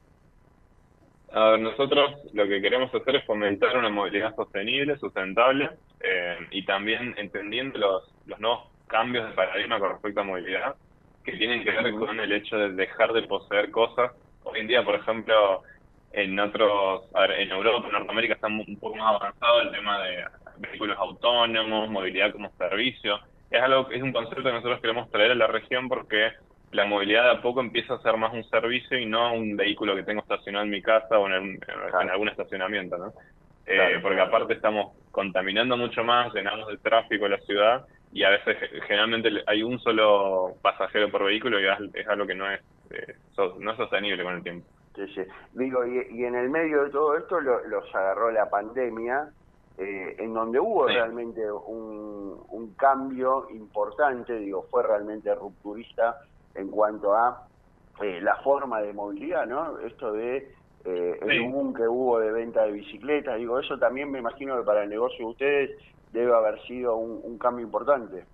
A 1.32 1.50
ver, 1.50 1.60
nosotros 1.60 2.16
lo 2.32 2.48
que 2.48 2.62
queremos 2.62 2.94
hacer 2.94 3.16
es 3.16 3.26
fomentar 3.26 3.76
una 3.76 3.90
movilidad 3.90 4.34
sostenible, 4.34 4.96
sustentable 4.96 5.68
eh, 6.00 6.38
y 6.50 6.64
también 6.64 7.14
entendiendo 7.18 7.78
los, 7.78 8.14
los 8.24 8.40
nuevos 8.40 8.70
cambios 8.86 9.28
de 9.28 9.34
paradigma 9.34 9.78
con 9.78 9.90
respecto 9.90 10.20
a 10.20 10.24
movilidad 10.24 10.76
que 11.30 11.36
tienen 11.36 11.62
que 11.62 11.70
ver 11.70 11.92
con 11.92 12.18
el 12.20 12.32
hecho 12.32 12.56
de 12.56 12.72
dejar 12.72 13.12
de 13.12 13.22
poseer 13.22 13.70
cosas. 13.70 14.12
Hoy 14.44 14.60
en 14.60 14.66
día, 14.66 14.82
por 14.82 14.94
ejemplo, 14.94 15.62
en 16.12 16.38
otros, 16.40 17.04
a 17.14 17.20
ver, 17.22 17.32
en 17.32 17.50
Europa, 17.50 17.86
en 17.86 17.92
Norteamérica 17.92 18.34
está 18.34 18.46
un 18.46 18.78
poco 18.80 18.96
más 18.96 19.14
avanzado 19.14 19.60
el 19.60 19.70
tema 19.70 20.02
de 20.04 20.24
vehículos 20.56 20.96
autónomos, 20.98 21.90
movilidad 21.90 22.32
como 22.32 22.50
servicio. 22.56 23.20
Es 23.50 23.60
algo, 23.60 23.90
es 23.90 24.02
un 24.02 24.12
concepto 24.12 24.42
que 24.42 24.52
nosotros 24.52 24.80
queremos 24.80 25.10
traer 25.10 25.32
a 25.32 25.34
la 25.34 25.46
región 25.46 25.88
porque 25.88 26.32
la 26.72 26.86
movilidad 26.86 27.24
de 27.24 27.38
a 27.38 27.42
poco 27.42 27.60
empieza 27.60 27.94
a 27.94 28.02
ser 28.02 28.16
más 28.16 28.32
un 28.32 28.44
servicio 28.44 28.98
y 28.98 29.04
no 29.04 29.34
un 29.34 29.54
vehículo 29.54 29.94
que 29.96 30.04
tengo 30.04 30.22
estacionado 30.22 30.64
en 30.64 30.70
mi 30.70 30.80
casa 30.80 31.18
o 31.18 31.26
en, 31.28 31.58
algún 32.10 32.28
estacionamiento, 32.28 32.96
¿no? 32.96 33.12
Eh, 33.66 33.98
porque 34.00 34.20
aparte 34.20 34.54
estamos 34.54 34.96
contaminando 35.10 35.76
mucho 35.76 36.02
más, 36.02 36.32
llenamos 36.32 36.68
de 36.68 36.78
tráfico 36.78 37.28
la 37.28 37.38
ciudad 37.40 37.86
y 38.12 38.22
a 38.22 38.30
veces 38.30 38.56
generalmente 38.86 39.30
hay 39.46 39.62
un 39.62 39.78
solo 39.80 40.54
pasajero 40.62 41.10
por 41.10 41.24
vehículo 41.24 41.60
y 41.60 41.66
es 41.94 42.08
algo 42.08 42.26
que 42.26 42.34
no 42.34 42.50
es 42.50 42.60
eh, 42.90 43.14
no 43.58 43.70
es 43.70 43.76
sostenible 43.76 44.22
con 44.24 44.34
el 44.34 44.42
tiempo. 44.42 44.66
Sí, 44.94 45.06
sí. 45.14 45.22
Digo, 45.52 45.86
y, 45.86 46.24
en 46.24 46.34
el 46.34 46.50
medio 46.50 46.84
de 46.84 46.90
todo 46.90 47.16
esto 47.16 47.40
los 47.40 47.94
agarró 47.94 48.32
la 48.32 48.50
pandemia, 48.50 49.28
eh, 49.76 50.16
en 50.18 50.34
donde 50.34 50.58
hubo 50.58 50.86
realmente 50.88 51.48
un, 51.50 52.42
un 52.48 52.74
cambio 52.74 53.46
importante, 53.50 54.36
digo, 54.38 54.66
fue 54.70 54.82
realmente 54.82 55.32
rupturista 55.34 56.16
en 56.54 56.68
cuanto 56.68 57.14
a 57.14 57.46
eh, 58.02 58.20
la 58.20 58.36
forma 58.36 58.80
de 58.80 58.92
movilidad, 58.92 59.46
¿no? 59.46 59.78
Esto 59.80 60.12
de 60.12 60.52
eh, 60.84 61.18
el 61.20 61.50
boom 61.50 61.74
que 61.74 61.86
hubo 61.86 62.18
de 62.18 62.32
venta 62.32 62.64
de 62.64 62.72
bicicletas, 62.72 63.36
digo, 63.36 63.60
eso 63.60 63.78
también 63.78 64.10
me 64.10 64.18
imagino 64.18 64.56
que 64.56 64.64
para 64.64 64.82
el 64.82 64.88
negocio 64.88 65.18
de 65.18 65.30
ustedes 65.30 65.70
debe 66.12 66.34
haber 66.34 66.60
sido 66.62 66.96
un, 66.96 67.38
cambio 67.38 67.64
importante. 67.64 68.24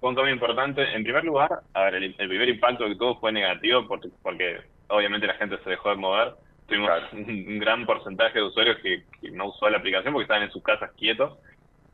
Fue 0.00 0.10
un 0.10 0.14
cambio 0.14 0.34
importante. 0.34 0.82
En 0.94 1.02
primer 1.02 1.24
lugar, 1.24 1.60
a 1.74 1.84
ver, 1.84 1.94
el, 1.94 2.14
primer 2.14 2.48
impacto 2.48 2.88
de 2.88 2.96
todo 2.96 3.16
fue 3.16 3.32
negativo 3.32 3.86
porque, 3.86 4.08
porque 4.22 4.60
obviamente 4.88 5.26
la 5.26 5.34
gente 5.34 5.58
se 5.62 5.70
dejó 5.70 5.90
de 5.90 5.96
mover. 5.96 6.34
Tuvimos 6.66 6.90
un, 7.12 7.58
gran 7.58 7.86
porcentaje 7.86 8.38
de 8.38 8.44
usuarios 8.44 8.78
que, 8.78 9.02
no 9.32 9.48
usó 9.48 9.68
la 9.68 9.78
aplicación 9.78 10.12
porque 10.12 10.24
estaban 10.24 10.44
en 10.44 10.50
sus 10.50 10.62
casas 10.62 10.92
quietos. 10.92 11.38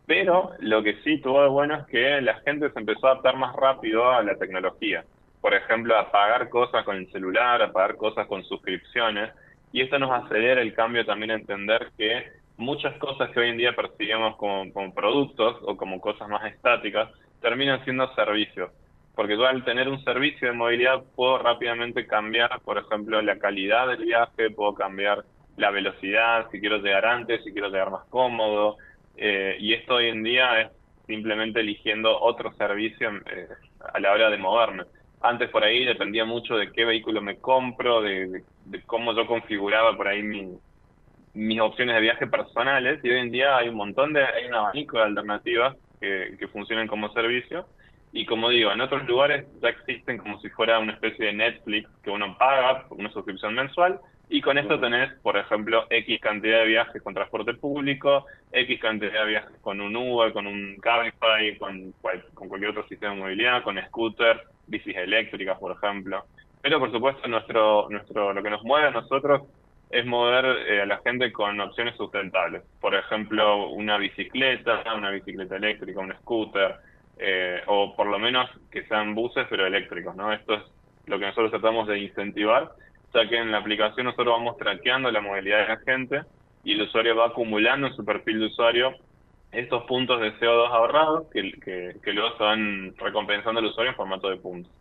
Pero 0.06 0.50
lo 0.58 0.82
que 0.82 0.96
sí 1.04 1.18
tuvo 1.18 1.42
de 1.42 1.48
bueno 1.48 1.76
es 1.76 1.86
que 1.86 2.20
la 2.20 2.34
gente 2.40 2.70
se 2.70 2.78
empezó 2.78 3.06
a 3.06 3.10
adaptar 3.12 3.36
más 3.36 3.54
rápido 3.54 4.10
a 4.10 4.22
la 4.22 4.36
tecnología. 4.36 5.04
Por 5.40 5.54
ejemplo, 5.54 5.96
a 5.96 6.10
pagar 6.10 6.48
cosas 6.48 6.84
con 6.84 6.96
el 6.96 7.10
celular, 7.12 7.62
a 7.62 7.72
pagar 7.72 7.96
cosas 7.96 8.26
con 8.26 8.44
suscripciones. 8.44 9.32
Y 9.72 9.80
esto 9.80 9.98
nos 9.98 10.10
acelera 10.10 10.60
el 10.60 10.74
cambio 10.74 11.06
también 11.06 11.30
a 11.30 11.34
entender 11.34 11.92
que 11.96 12.41
muchas 12.56 12.96
cosas 12.98 13.30
que 13.30 13.40
hoy 13.40 13.50
en 13.50 13.56
día 13.56 13.74
percibimos 13.74 14.36
como, 14.36 14.94
productos 14.94 15.56
o 15.62 15.76
como 15.76 16.00
cosas 16.00 16.28
más 16.28 16.44
estáticas 16.52 17.10
terminan 17.40 17.82
siendo 17.84 18.12
servicios. 18.14 18.70
Porque 19.14 19.36
yo 19.36 19.46
al 19.46 19.64
tener 19.64 19.88
un 19.88 20.02
servicio 20.04 20.48
de 20.48 20.54
movilidad 20.54 21.02
puedo 21.14 21.38
rápidamente 21.38 22.06
cambiar, 22.06 22.60
por 22.60 22.78
ejemplo, 22.78 23.20
la 23.20 23.38
calidad 23.38 23.88
del 23.88 24.04
viaje, 24.04 24.50
puedo 24.50 24.74
cambiar 24.74 25.24
la 25.56 25.70
velocidad, 25.70 26.48
si 26.50 26.60
quiero 26.60 26.78
llegar 26.78 27.04
antes, 27.04 27.44
si 27.44 27.52
quiero 27.52 27.68
llegar 27.68 27.90
más 27.90 28.04
cómodo. 28.08 28.78
Eh, 29.16 29.56
y 29.58 29.74
esto 29.74 29.96
hoy 29.96 30.08
en 30.08 30.22
día 30.22 30.62
es 30.62 30.70
simplemente 31.06 31.60
eligiendo 31.60 32.18
otro 32.18 32.54
servicio 32.54 33.10
eh, 33.26 33.48
a 33.92 34.00
la 34.00 34.12
hora 34.12 34.30
de 34.30 34.38
moverme. 34.38 34.84
Antes 35.20 35.50
por 35.50 35.62
ahí 35.62 35.84
dependía 35.84 36.24
mucho 36.24 36.56
de 36.56 36.72
qué 36.72 36.84
vehículo 36.84 37.20
me 37.20 37.36
compro, 37.36 38.00
de 38.00 38.42
cómo 38.86 39.14
yo 39.14 39.26
configuraba 39.26 39.94
por 39.94 40.08
ahí 40.08 40.22
mi, 40.22 40.56
mis 41.34 41.60
opciones 41.60 41.94
de 41.94 42.02
viaje 42.02 42.26
personales 42.26 43.00
y 43.02 43.10
hoy 43.10 43.18
en 43.18 43.30
día 43.30 43.56
hay 43.56 43.68
un 43.68 43.76
montón 43.76 44.12
de, 44.12 44.24
hay 44.24 44.46
un 44.46 44.54
abanico 44.54 44.98
de 44.98 45.04
alternativas 45.04 45.76
que, 46.00 46.36
que 46.38 46.48
funcionan 46.48 46.86
como 46.86 47.12
servicio 47.12 47.66
y 48.12 48.26
como 48.26 48.50
digo, 48.50 48.70
en 48.70 48.80
otros 48.82 49.06
lugares 49.06 49.46
ya 49.62 49.70
existen 49.70 50.18
como 50.18 50.38
si 50.40 50.50
fuera 50.50 50.78
una 50.78 50.92
especie 50.92 51.26
de 51.26 51.32
Netflix 51.32 51.88
que 52.02 52.10
uno 52.10 52.36
paga 52.36 52.86
por 52.86 52.98
una 52.98 53.10
suscripción 53.10 53.54
mensual 53.54 53.98
y 54.28 54.40
con 54.40 54.56
esto 54.56 54.80
tenés, 54.80 55.12
por 55.20 55.36
ejemplo, 55.36 55.86
X 55.90 56.20
cantidad 56.20 56.60
de 56.60 56.66
viajes 56.66 57.02
con 57.02 57.12
transporte 57.12 57.52
público, 57.52 58.24
X 58.50 58.80
cantidad 58.80 59.12
de 59.24 59.26
viajes 59.26 59.58
con 59.60 59.80
un 59.80 59.94
Uber, 59.94 60.32
con 60.32 60.46
un 60.46 60.76
Cabify, 60.76 61.58
con, 61.58 61.92
con 62.32 62.48
cualquier 62.48 62.70
otro 62.70 62.86
sistema 62.88 63.14
de 63.14 63.20
movilidad, 63.20 63.62
con 63.62 63.78
scooter, 63.88 64.40
bicis 64.66 64.96
eléctricas, 64.96 65.58
por 65.58 65.72
ejemplo. 65.72 66.24
Pero 66.62 66.78
por 66.78 66.90
supuesto 66.90 67.28
nuestro, 67.28 67.88
nuestro, 67.90 68.32
lo 68.32 68.42
que 68.42 68.48
nos 68.48 68.62
mueve 68.62 68.88
a 68.88 68.92
nosotros 68.92 69.42
es 69.92 70.06
mover 70.06 70.44
eh, 70.66 70.80
a 70.80 70.86
la 70.86 70.98
gente 70.98 71.30
con 71.30 71.60
opciones 71.60 71.94
sustentables. 71.96 72.62
Por 72.80 72.94
ejemplo, 72.94 73.68
una 73.68 73.98
bicicleta, 73.98 74.82
una 74.96 75.10
bicicleta 75.10 75.56
eléctrica, 75.56 76.00
un 76.00 76.14
scooter, 76.14 76.76
eh, 77.18 77.60
o 77.66 77.94
por 77.94 78.06
lo 78.06 78.18
menos 78.18 78.50
que 78.70 78.84
sean 78.86 79.14
buses 79.14 79.46
pero 79.50 79.66
eléctricos, 79.66 80.16
¿no? 80.16 80.32
Esto 80.32 80.54
es 80.54 80.62
lo 81.06 81.18
que 81.18 81.26
nosotros 81.26 81.50
tratamos 81.50 81.86
de 81.88 81.98
incentivar, 81.98 82.72
ya 83.12 83.28
que 83.28 83.36
en 83.36 83.52
la 83.52 83.58
aplicación 83.58 84.06
nosotros 84.06 84.34
vamos 84.34 84.56
traqueando 84.56 85.10
la 85.10 85.20
movilidad 85.20 85.58
de 85.58 85.68
la 85.68 85.80
gente 85.80 86.22
y 86.64 86.72
el 86.72 86.82
usuario 86.82 87.14
va 87.14 87.26
acumulando 87.26 87.88
en 87.88 87.94
su 87.94 88.02
perfil 88.02 88.40
de 88.40 88.46
usuario 88.46 88.94
estos 89.52 89.84
puntos 89.84 90.22
de 90.22 90.32
CO2 90.38 90.70
ahorrados 90.70 91.26
que, 91.30 91.52
que, 91.60 91.96
que 92.02 92.12
luego 92.14 92.34
se 92.38 92.42
van 92.42 92.94
recompensando 92.96 93.60
al 93.60 93.66
usuario 93.66 93.90
en 93.90 93.96
formato 93.96 94.30
de 94.30 94.38
puntos. 94.38 94.72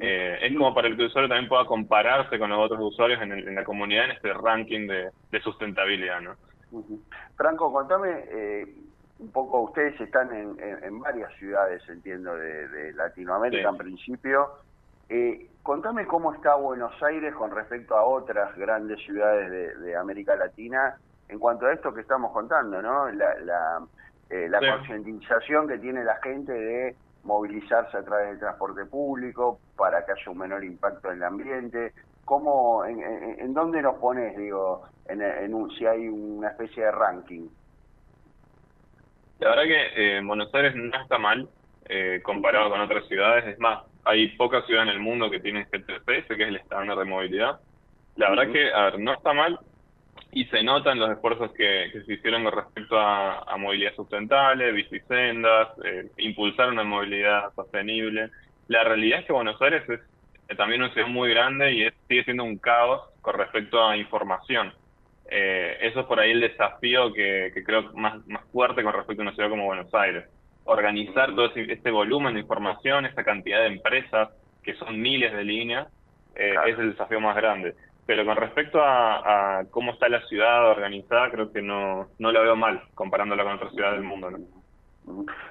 Eh, 0.00 0.38
es 0.42 0.56
como 0.56 0.74
para 0.74 0.88
que 0.88 0.94
el 0.94 1.06
usuario 1.06 1.28
también 1.28 1.48
pueda 1.48 1.64
compararse 1.64 2.38
con 2.38 2.50
los 2.50 2.58
otros 2.58 2.80
usuarios 2.80 3.20
en, 3.20 3.54
la 3.54 3.64
comunidad 3.64 4.04
en 4.04 4.10
este 4.12 4.32
ranking 4.32 4.86
de, 4.86 5.40
sustentabilidad, 5.40 6.20
¿no? 6.20 6.36
Franco, 7.36 7.72
contame 7.72 8.24
eh, 8.28 8.66
un 9.18 9.32
poco, 9.32 9.60
ustedes 9.62 10.00
están 10.00 10.32
en, 10.32 11.00
varias 11.00 11.32
ciudades, 11.34 11.82
entiendo, 11.88 12.36
de, 12.36 12.92
Latinoamérica 12.94 13.70
en 13.70 13.76
principio. 13.76 14.50
Eh, 15.08 15.48
contame 15.62 16.06
cómo 16.06 16.32
está 16.32 16.54
Buenos 16.54 17.00
Aires 17.02 17.34
con 17.34 17.50
respecto 17.50 17.96
a 17.96 18.04
otras 18.04 18.56
grandes 18.56 19.00
ciudades 19.04 19.80
de, 19.80 19.96
América 19.96 20.36
Latina 20.36 20.96
en 21.28 21.38
cuanto 21.38 21.66
a 21.66 21.72
esto 21.72 21.92
que 21.92 22.02
estamos 22.02 22.32
contando, 22.32 22.80
¿no? 22.80 23.10
La, 23.10 23.34
la, 23.40 23.86
eh, 24.30 24.48
la 24.48 24.60
concientización 24.60 25.68
que 25.68 25.78
tiene 25.78 26.04
la 26.04 26.16
gente 26.22 26.52
de 26.52 26.96
movilizarse 27.24 27.96
a 27.96 28.04
través 28.04 28.30
del 28.30 28.38
transporte 28.40 28.84
público 28.86 29.60
para 29.76 30.04
que 30.04 30.12
haya 30.12 30.30
un 30.30 30.38
menor 30.38 30.64
impacto 30.64 31.10
en 31.10 31.18
el 31.18 31.24
ambiente. 31.24 31.92
¿Cómo, 32.24 32.84
en, 32.84 33.00
en, 33.00 33.52
dónde 33.52 33.82
nos 33.82 33.96
pones, 33.96 34.36
digo, 34.36 34.82
en, 35.06 35.22
en 35.22 35.54
un, 35.54 35.70
si 35.72 35.86
hay 35.86 36.08
una 36.08 36.48
especie 36.50 36.84
de 36.84 36.90
ranking? 36.92 37.48
La 39.40 39.50
verdad 39.50 39.64
que 39.64 40.18
eh, 40.18 40.22
Buenos 40.24 40.54
Aires 40.54 40.74
no 40.76 41.02
está 41.02 41.18
mal 41.18 41.48
eh, 41.88 42.20
comparado 42.22 42.70
con 42.70 42.80
otras 42.80 43.06
ciudades. 43.08 43.44
Es 43.46 43.58
más, 43.58 43.84
hay 44.04 44.28
pocas 44.36 44.64
ciudades 44.66 44.88
en 44.88 44.94
el 44.94 45.00
mundo 45.00 45.30
que 45.30 45.40
tienen 45.40 45.66
GTP, 45.70 46.28
que 46.28 46.42
es 46.42 46.48
el 46.48 46.56
estándar 46.56 46.96
de 46.96 47.04
movilidad. 47.04 47.60
La 48.16 48.30
verdad 48.30 48.52
que, 48.52 48.72
a 48.72 48.84
ver, 48.84 49.00
no 49.00 49.12
está 49.12 49.32
mal, 49.32 49.58
y 50.32 50.46
se 50.46 50.62
notan 50.62 50.98
los 50.98 51.10
esfuerzos 51.10 51.52
que, 51.52 51.92
se 51.92 52.14
hicieron 52.14 52.44
con 52.44 52.54
respecto 52.54 52.98
a, 52.98 53.54
movilidad 53.58 53.94
sustentable, 53.94 54.72
bicisendas, 54.72 55.68
eh, 55.84 56.10
impulsar 56.16 56.70
una 56.70 56.84
movilidad 56.84 57.52
sostenible. 57.54 58.30
La 58.68 58.82
realidad 58.82 59.20
es 59.20 59.26
que 59.26 59.32
Buenos 59.34 59.60
Aires 59.60 59.82
es 59.88 60.00
eh, 60.48 60.56
también 60.56 60.82
una 60.82 60.92
ciudad 60.92 61.08
muy 61.08 61.28
grande 61.30 61.72
y 61.72 61.82
es, 61.84 61.94
sigue 62.08 62.24
siendo 62.24 62.44
un 62.44 62.56
caos 62.56 63.02
con 63.20 63.34
respecto 63.34 63.86
a 63.86 63.96
información. 63.96 64.72
Eh, 65.30 65.76
eso 65.82 66.00
es 66.00 66.06
por 66.06 66.18
ahí 66.18 66.30
el 66.30 66.40
desafío 66.40 67.12
que, 67.12 67.50
que 67.52 67.62
creo 67.62 67.92
más, 67.92 68.26
más 68.26 68.42
fuerte 68.52 68.82
con 68.82 68.94
respecto 68.94 69.22
a 69.22 69.26
una 69.26 69.34
ciudad 69.34 69.50
como 69.50 69.66
Buenos 69.66 69.92
Aires. 69.94 70.24
Organizar 70.64 71.34
todo 71.34 71.46
ese, 71.46 71.70
este 71.70 71.90
volumen 71.90 72.34
de 72.34 72.40
información, 72.40 73.04
esa 73.04 73.22
cantidad 73.22 73.60
de 73.60 73.66
empresas, 73.66 74.30
que 74.62 74.74
son 74.74 74.98
miles 74.98 75.32
de 75.32 75.44
líneas, 75.44 75.88
eh, 76.34 76.54
es 76.66 76.78
el 76.78 76.92
desafío 76.92 77.20
más 77.20 77.36
grande. 77.36 77.74
Pero 78.06 78.24
con 78.24 78.36
respecto 78.36 78.82
a, 78.82 79.58
a, 79.60 79.64
cómo 79.70 79.92
está 79.92 80.08
la 80.08 80.20
ciudad 80.26 80.70
organizada, 80.70 81.30
creo 81.30 81.52
que 81.52 81.62
no, 81.62 82.08
no 82.18 82.32
la 82.32 82.40
veo 82.40 82.56
mal 82.56 82.82
comparándola 82.94 83.44
con 83.44 83.52
otras 83.54 83.72
ciudades 83.72 84.00
del 84.00 84.08
mundo. 84.08 84.30
¿no? 84.30 84.38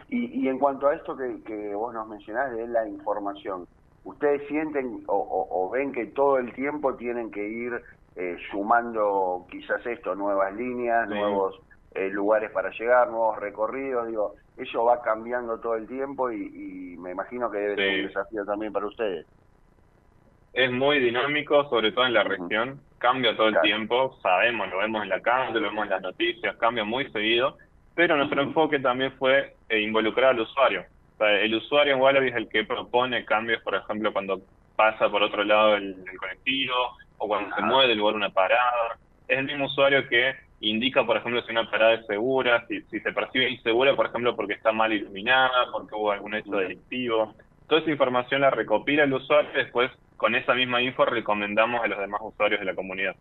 Y, 0.10 0.42
y 0.42 0.48
en 0.50 0.60
cuanto 0.60 0.88
a 0.88 0.96
esto 0.96 1.16
que, 1.16 1.42
que 1.46 1.74
vos 1.76 1.94
nos 1.94 2.08
mencionás 2.08 2.52
de 2.54 2.68
la 2.68 2.88
información, 2.88 3.68
¿ustedes 4.04 4.46
sienten 4.48 5.04
o, 5.08 5.16
o, 5.16 5.66
o 5.66 5.70
ven 5.70 5.92
que 5.94 6.08
todo 6.08 6.38
el 6.38 6.54
tiempo 6.54 6.96
tienen 6.96 7.32
que 7.32 7.48
ir 7.48 7.82
eh, 8.18 8.38
sumando 8.52 9.46
quizás 9.50 9.86
esto, 9.86 10.16
nuevas 10.16 10.54
líneas, 10.54 11.08
Sí. 11.08 11.16
nuevos 11.16 11.60
eh, 11.96 12.10
lugares 12.10 12.52
para 12.52 12.70
llegar, 12.72 13.10
nuevos 13.10 13.40
recorridos? 13.40 14.08
Digo, 14.08 14.36
eso 14.58 14.84
va 14.86 15.02
cambiando 15.02 15.60
todo 15.60 15.76
el 15.76 15.88
tiempo 15.88 16.30
y, 16.32 16.94
y 16.94 16.98
me 16.98 17.12
imagino 17.12 17.50
que 17.50 17.58
debe 17.60 17.76
ser 17.76 18.02
un 18.02 18.08
desafío 18.08 18.46
también 18.46 18.74
para 18.74 18.88
ustedes. 18.88 19.26
Es 20.54 20.72
muy 20.72 21.00
dinámico, 21.00 21.70
sobre 21.70 21.92
todo 21.92 22.06
en 22.06 22.14
la 22.14 22.24
región, 22.24 22.82
cambia 22.98 23.36
todo 23.36 23.48
el 23.48 23.62
tiempo, 23.62 24.20
sabemos, 24.22 24.70
lo 24.70 24.80
vemos 24.80 25.04
en 25.04 25.10
la 25.10 25.22
calle, 25.22 25.54
lo 25.54 25.62
vemos 25.62 25.86
en 25.86 25.92
las 25.92 26.02
noticias, 26.02 26.56
cambia 26.58 26.84
muy 26.84 27.10
seguido, 27.12 27.58
pero 27.96 28.18
nuestro 28.18 28.42
enfoque 28.42 28.80
también 28.80 29.14
fue 29.14 29.56
eh, 29.70 29.80
involucrar 29.80 30.32
al 30.32 30.42
usuario. 30.42 30.84
O 31.16 31.18
sea, 31.18 31.40
el 31.40 31.56
usuario 31.56 31.94
en 31.94 32.02
Wallaby 32.02 32.30
es 32.30 32.36
el 32.36 32.50
que 32.50 32.66
propone 32.66 33.24
cambios, 33.26 33.62
por 33.62 33.76
ejemplo, 33.76 34.12
cuando 34.12 34.42
pasa 34.76 35.10
por 35.10 35.24
otro 35.24 35.44
lado 35.44 35.76
el, 35.76 35.96
el 36.12 36.18
colectivo 36.18 36.76
o 37.18 37.28
cuando 37.28 37.56
se 37.56 37.62
mueve 37.62 37.90
del 37.90 38.00
lugar 38.00 38.16
una 38.16 38.30
parada. 38.30 38.98
Es 39.28 39.38
el 39.38 39.46
mismo 39.46 39.66
usuario 39.66 40.08
que 40.10 40.36
indica, 40.62 41.06
por 41.06 41.18
ejemplo, 41.18 41.42
si 41.44 41.52
una 41.52 41.70
parada 41.70 41.94
es 41.94 42.06
segura, 42.06 42.66
si, 42.68 42.82
si 42.84 43.00
se 43.00 43.12
percibe 43.12 43.50
insegura, 43.50 43.96
por 43.96 44.08
ejemplo, 44.08 44.36
porque 44.36 44.54
está 44.54 44.72
mal 44.72 44.92
iluminada, 44.92 45.68
porque 45.72 45.96
hubo 45.96 46.12
algún 46.12 46.36
hecho 46.36 46.52
delictivo. 46.52 47.34
Toda 47.68 47.82
esa 47.82 47.92
información 47.92 48.42
la 48.42 48.50
recopila 48.50 49.04
el 49.04 49.14
usuario 49.14 49.52
y 49.54 49.58
después 49.58 49.92
con 50.22 50.36
esa 50.36 50.54
misma 50.54 50.80
info 50.84 51.04
recomendamos 51.04 51.82
a 51.84 51.88
los 51.88 51.98
demás 51.98 52.22
usuarios 52.24 52.60
de 52.60 52.66
la 52.68 52.76
comunidad. 52.76 53.16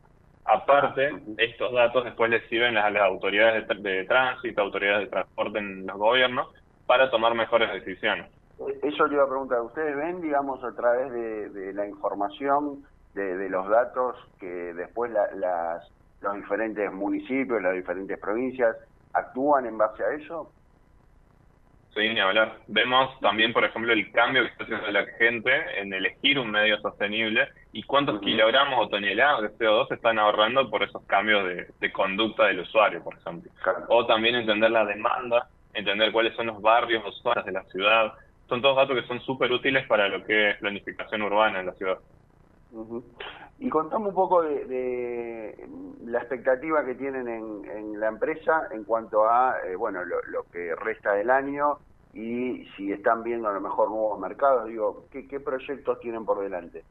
Aparte, 0.44 1.10
estos 1.38 1.72
datos 1.72 2.04
después 2.04 2.30
les 2.30 2.46
sirven 2.50 2.76
a 2.76 2.90
las 2.90 3.04
autoridades 3.04 3.66
de, 3.66 3.74
tr- 3.74 3.80
de 3.80 4.04
tránsito, 4.04 4.60
autoridades 4.60 5.06
de 5.06 5.10
transporte 5.10 5.58
en 5.60 5.86
los 5.86 5.96
gobiernos, 5.96 6.48
para 6.84 7.10
tomar 7.10 7.34
mejores 7.34 7.72
decisiones. 7.72 8.30
Eso 8.82 9.06
le 9.06 9.14
iba 9.14 9.24
a 9.24 9.28
preguntar, 9.28 9.62
¿ustedes 9.62 9.96
ven, 9.96 10.20
digamos, 10.20 10.62
a 10.62 10.74
través 10.76 11.10
de, 11.10 11.48
de 11.48 11.72
la 11.72 11.88
información, 11.88 12.82
de, 13.14 13.34
de 13.38 13.48
los 13.48 13.66
datos 13.70 14.16
que 14.38 14.74
después 14.74 15.10
la- 15.10 15.30
las, 15.36 15.90
los 16.20 16.34
diferentes 16.36 16.92
municipios, 16.92 17.62
las 17.62 17.72
diferentes 17.72 18.18
provincias 18.20 18.76
actúan 19.14 19.64
en 19.64 19.78
base 19.78 20.04
a 20.04 20.12
eso? 20.12 20.52
Sí, 21.94 22.08
ni 22.08 22.20
hablar. 22.20 22.58
Vemos 22.68 23.18
también, 23.20 23.52
por 23.52 23.64
ejemplo, 23.64 23.92
el 23.92 24.12
cambio 24.12 24.42
que 24.42 24.48
está 24.48 24.64
haciendo 24.64 24.90
la 24.92 25.06
gente 25.18 25.50
en 25.80 25.92
elegir 25.92 26.38
un 26.38 26.50
medio 26.50 26.78
sostenible 26.80 27.48
y 27.72 27.82
cuántos 27.82 28.20
kilogramos 28.20 28.86
o 28.86 28.88
toneladas 28.88 29.42
de 29.42 29.58
CO2 29.58 29.88
se 29.88 29.94
están 29.94 30.18
ahorrando 30.18 30.70
por 30.70 30.84
esos 30.84 31.04
cambios 31.06 31.44
de, 31.48 31.66
de 31.80 31.92
conducta 31.92 32.46
del 32.46 32.60
usuario, 32.60 33.02
por 33.02 33.16
ejemplo. 33.16 33.50
O 33.88 34.06
también 34.06 34.36
entender 34.36 34.70
la 34.70 34.84
demanda, 34.84 35.48
entender 35.74 36.12
cuáles 36.12 36.34
son 36.36 36.46
los 36.46 36.62
barrios 36.62 37.02
o 37.04 37.10
zonas 37.10 37.44
de 37.44 37.52
la 37.52 37.64
ciudad. 37.64 38.12
Son 38.48 38.62
todos 38.62 38.76
datos 38.76 39.00
que 39.00 39.08
son 39.08 39.20
súper 39.22 39.50
útiles 39.50 39.84
para 39.88 40.08
lo 40.08 40.24
que 40.24 40.50
es 40.50 40.58
planificación 40.58 41.22
urbana 41.22 41.58
en 41.58 41.66
la 41.66 41.72
ciudad. 41.72 41.98
Ujú. 42.70 43.04
Y 43.60 43.68
contame 43.68 44.08
un 44.08 44.14
poco 44.14 44.42
de, 44.42 44.64
de 44.64 45.68
la 46.06 46.18
expectativa 46.18 46.84
que 46.84 46.94
tienen 46.94 47.28
en, 47.28 47.64
en 47.70 48.00
la 48.00 48.08
empresa 48.08 48.68
en 48.72 48.84
cuanto 48.84 49.28
a, 49.28 49.56
eh, 49.66 49.76
bueno, 49.76 50.02
lo, 50.04 50.16
lo 50.28 50.44
que 50.50 50.74
resta 50.74 51.12
del 51.12 51.30
año 51.30 51.78
y 52.14 52.66
si 52.76 52.90
están 52.90 53.22
viendo 53.22 53.48
a 53.48 53.52
lo 53.52 53.60
mejor 53.60 53.90
nuevos 53.90 54.18
mercados. 54.18 54.66
Digo, 54.66 55.04
¿qué, 55.12 55.28
qué 55.28 55.40
proyectos 55.40 56.00
tienen 56.00 56.24
por 56.24 56.40
delante? 56.40 56.84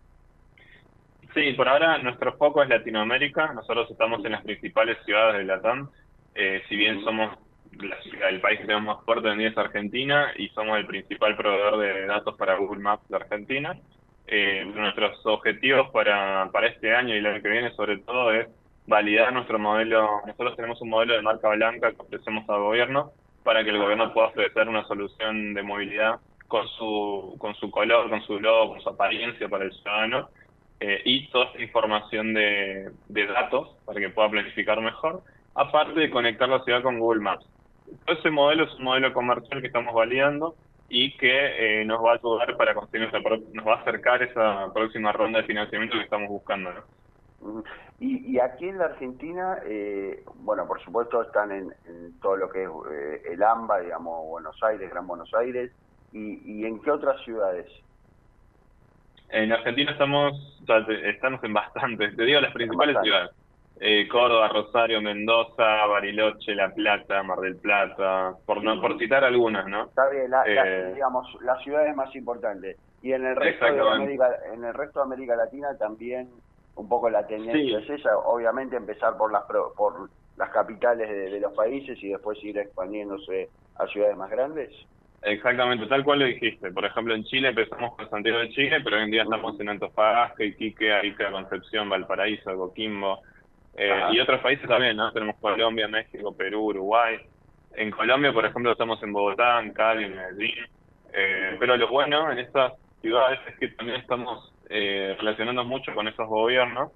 Sí, 1.34 1.54
por 1.54 1.68
ahora 1.68 1.98
nuestro 1.98 2.38
foco 2.38 2.62
es 2.62 2.70
Latinoamérica. 2.70 3.52
Nosotros 3.54 3.90
estamos 3.90 4.24
en 4.24 4.34
las 4.34 4.44
principales 4.44 4.98
ciudades 5.06 5.40
de 5.40 5.46
Latam. 5.46 5.90
Eh, 6.36 6.62
si 6.70 6.76
bien 6.76 7.04
somos 7.04 7.38
la 7.80 7.98
el 8.30 8.42
país 8.42 8.60
que 8.60 8.66
tenemos 8.66 8.96
más 8.96 9.06
fuerte 9.06 9.30
en 9.30 9.38
día 9.38 9.50
es 9.50 9.58
Argentina 9.58 10.34
y 10.38 10.50
somos 10.50 10.78
el 10.78 10.86
principal 10.88 11.36
proveedor 11.36 11.78
de 11.78 12.06
datos 12.08 12.36
para 12.36 12.58
Google 12.58 12.82
Maps 12.82 13.08
de 13.10 13.16
Argentina. 13.16 13.78
Eh, 14.32 14.64
nuestros 14.76 15.26
objetivos 15.26 15.90
para, 15.90 16.52
para 16.52 16.68
este 16.68 16.94
año 16.96 17.16
y 17.16 17.18
el 17.18 17.26
año 17.26 17.42
que 17.42 17.50
viene 17.50 17.72
sobre 17.72 17.98
todo 17.98 18.32
es 18.32 18.48
validar 18.86 19.34
nuestro 19.34 19.58
modelo. 19.58 20.22
Nosotros 20.28 20.56
tenemos 20.56 20.80
un 20.82 20.90
modelo 20.90 21.16
de 21.16 21.24
marca 21.24 21.50
blanca 21.50 21.92
que 21.92 22.02
ofrecemos 22.02 22.48
al 22.48 22.60
gobierno 22.60 23.12
para 23.44 23.64
que 23.64 23.72
el 23.72 23.80
gobierno 23.80 24.14
pueda 24.14 24.28
ofrecer 24.28 24.70
una 24.70 24.86
solución 24.86 25.56
de 25.56 25.64
movilidad 25.64 26.20
con 26.48 26.68
su, 26.68 27.38
con 27.40 27.56
su 27.56 27.72
color, 27.72 28.08
con 28.12 28.22
su 28.22 28.40
logo, 28.40 28.74
con 28.74 28.82
su 28.82 28.90
apariencia 28.90 29.50
para 29.50 29.66
el 29.66 29.74
ciudadano 29.74 30.30
eh, 30.80 31.02
y 31.06 31.28
toda 31.30 31.46
esta 31.46 31.64
información 31.64 32.36
de, 32.36 32.92
de 33.08 33.26
datos 33.26 33.78
para 33.86 34.00
que 34.00 34.10
pueda 34.10 34.30
planificar 34.30 34.80
mejor, 34.80 35.24
aparte 35.56 36.00
de 36.00 36.12
conectar 36.12 36.48
la 36.48 36.64
ciudad 36.64 36.84
con 36.84 37.00
Google 37.00 37.22
Maps. 37.22 37.48
Todo 38.06 38.16
ese 38.16 38.30
modelo 38.30 38.66
es 38.66 38.76
un 38.76 38.84
modelo 38.84 39.12
comercial 39.12 39.60
que 39.60 39.68
estamos 39.68 39.96
validando 39.96 40.54
y 40.90 41.16
que 41.18 41.82
eh, 41.82 41.86
nos 41.86 42.04
va 42.04 42.14
a 42.14 42.16
ayudar 42.16 42.58
para 42.58 42.74
conseguir 42.74 43.10
nos 43.54 43.68
va 43.68 43.74
a 43.74 43.82
acercar 43.82 44.24
esa 44.24 44.74
próxima 44.74 45.12
ronda 45.12 45.40
de 45.40 45.46
financiamiento 45.46 45.98
que 45.98 46.04
estamos 46.04 46.30
buscando. 46.30 46.72
¿no? 46.74 47.64
Y, 48.00 48.36
y 48.36 48.40
aquí 48.40 48.68
en 48.68 48.78
la 48.78 48.86
Argentina, 48.86 49.60
eh, 49.66 50.24
bueno, 50.36 50.68
por 50.68 50.82
supuesto 50.82 51.22
están 51.22 51.52
en, 51.52 51.74
en 51.86 52.20
todo 52.20 52.38
lo 52.38 52.50
que 52.50 52.64
es 52.64 52.70
eh, 52.92 53.22
el 53.32 53.44
AMBA, 53.44 53.80
digamos, 53.82 54.26
Buenos 54.28 54.62
Aires, 54.64 54.90
Gran 54.90 55.08
Buenos 55.08 55.34
Aires, 55.34 55.72
y, 56.12 56.42
y 56.44 56.66
en 56.66 56.82
qué 56.82 56.92
otras 56.92 57.22
ciudades? 57.24 57.68
En 59.30 59.52
Argentina 59.52 59.92
estamos, 59.92 60.60
o 60.64 60.66
sea, 60.66 60.80
estamos 61.10 61.44
en 61.44 61.54
bastantes, 61.54 62.16
te 62.16 62.24
digo 62.24 62.42
las 62.42 62.54
principales 62.54 62.98
ciudades. 63.04 63.32
Eh, 63.82 64.08
Córdoba, 64.10 64.50
Rosario, 64.50 65.02
Mendoza, 65.02 65.86
Bariloche, 65.86 66.54
La 66.54 66.70
Plata, 66.74 67.24
Mar 67.24 67.40
del 67.40 67.58
Plata, 67.58 68.34
por 68.46 68.62
no 68.62 68.82
por 68.82 68.98
citar 69.00 69.24
algunas, 69.24 69.66
¿no? 69.68 69.86
Está 69.86 70.10
bien, 70.10 70.30
la- 70.30 70.46
la- 70.46 70.68
Eh, 70.68 70.94
digamos, 70.96 71.26
las 71.42 71.64
ciudades 71.64 71.96
más 71.96 72.14
importantes. 72.16 72.78
Y 73.02 73.14
en 73.14 73.26
el 73.26 73.36
resto 73.38 73.66
de. 73.72 73.80
América, 73.80 74.30
en 74.54 74.66
el 74.66 74.74
resto 74.74 75.00
de 75.00 75.06
América 75.06 75.36
Latina 75.38 75.70
también 75.78 76.30
un 76.76 76.90
poco 76.90 77.10
la 77.10 77.26
tendencia 77.26 77.80
Sí. 77.80 77.86
es 77.94 78.00
esa, 78.02 78.18
obviamente 78.18 78.76
empezar 78.76 79.18
por 79.18 79.32
las 79.32 79.44
por 79.78 80.10
las 80.36 80.50
capitales 80.50 81.10
de, 81.10 81.30
de 81.30 81.40
los 81.40 81.54
países 81.54 81.98
y 82.04 82.10
después 82.10 82.38
ir 82.44 82.58
expandiéndose 82.58 83.50
a 83.78 83.88
ciudades 83.88 84.16
más 84.18 84.30
grandes. 84.30 84.70
Exactamente, 85.22 85.86
tal 85.88 86.04
cual 86.06 86.20
lo 86.20 86.26
dijiste. 86.26 86.72
Por 86.72 86.86
ejemplo, 86.86 87.14
en 87.14 87.24
Chile 87.26 87.50
empezamos 87.50 87.96
con 87.98 88.10
Santiago 88.10 88.40
de 88.40 88.50
Chile, 88.52 88.80
pero 88.84 88.96
hoy 88.98 89.04
en 89.04 89.12
día 89.12 89.24
estamos 89.24 89.60
en 89.60 89.68
Antofagasta, 89.70 90.44
Iquique, 90.44 90.94
Arica, 90.94 91.30
Concepción, 91.32 91.90
Valparaíso, 91.90 92.56
Coquimbo, 92.56 93.20
eh, 93.76 94.02
y 94.12 94.20
otros 94.20 94.42
países 94.42 94.68
también, 94.68 94.98
¿no? 94.98 95.12
Tenemos 95.12 95.36
Colombia, 95.38 95.88
México, 95.88 96.36
Perú, 96.36 96.66
Uruguay. 96.66 97.18
En 97.76 97.92
Colombia, 97.92 98.34
por 98.34 98.46
ejemplo, 98.46 98.72
estamos 98.72 99.02
en 99.04 99.14
Bogotá, 99.14 99.60
en 99.60 99.74
Cali, 99.74 100.06
en 100.06 100.16
Medellín. 100.16 100.66
Eh, 101.14 101.56
pero 101.60 101.78
lo 101.78 101.88
bueno 101.88 102.32
en 102.32 102.40
estas 102.40 102.74
ciudades 103.02 103.40
es 103.48 103.58
que 103.58 103.68
también 103.70 104.00
estamos 104.00 104.54
eh, 104.70 105.16
relacionando 105.20 105.64
mucho 105.64 105.94
con 105.94 106.08
esos 106.08 106.28
gobiernos 106.28 106.92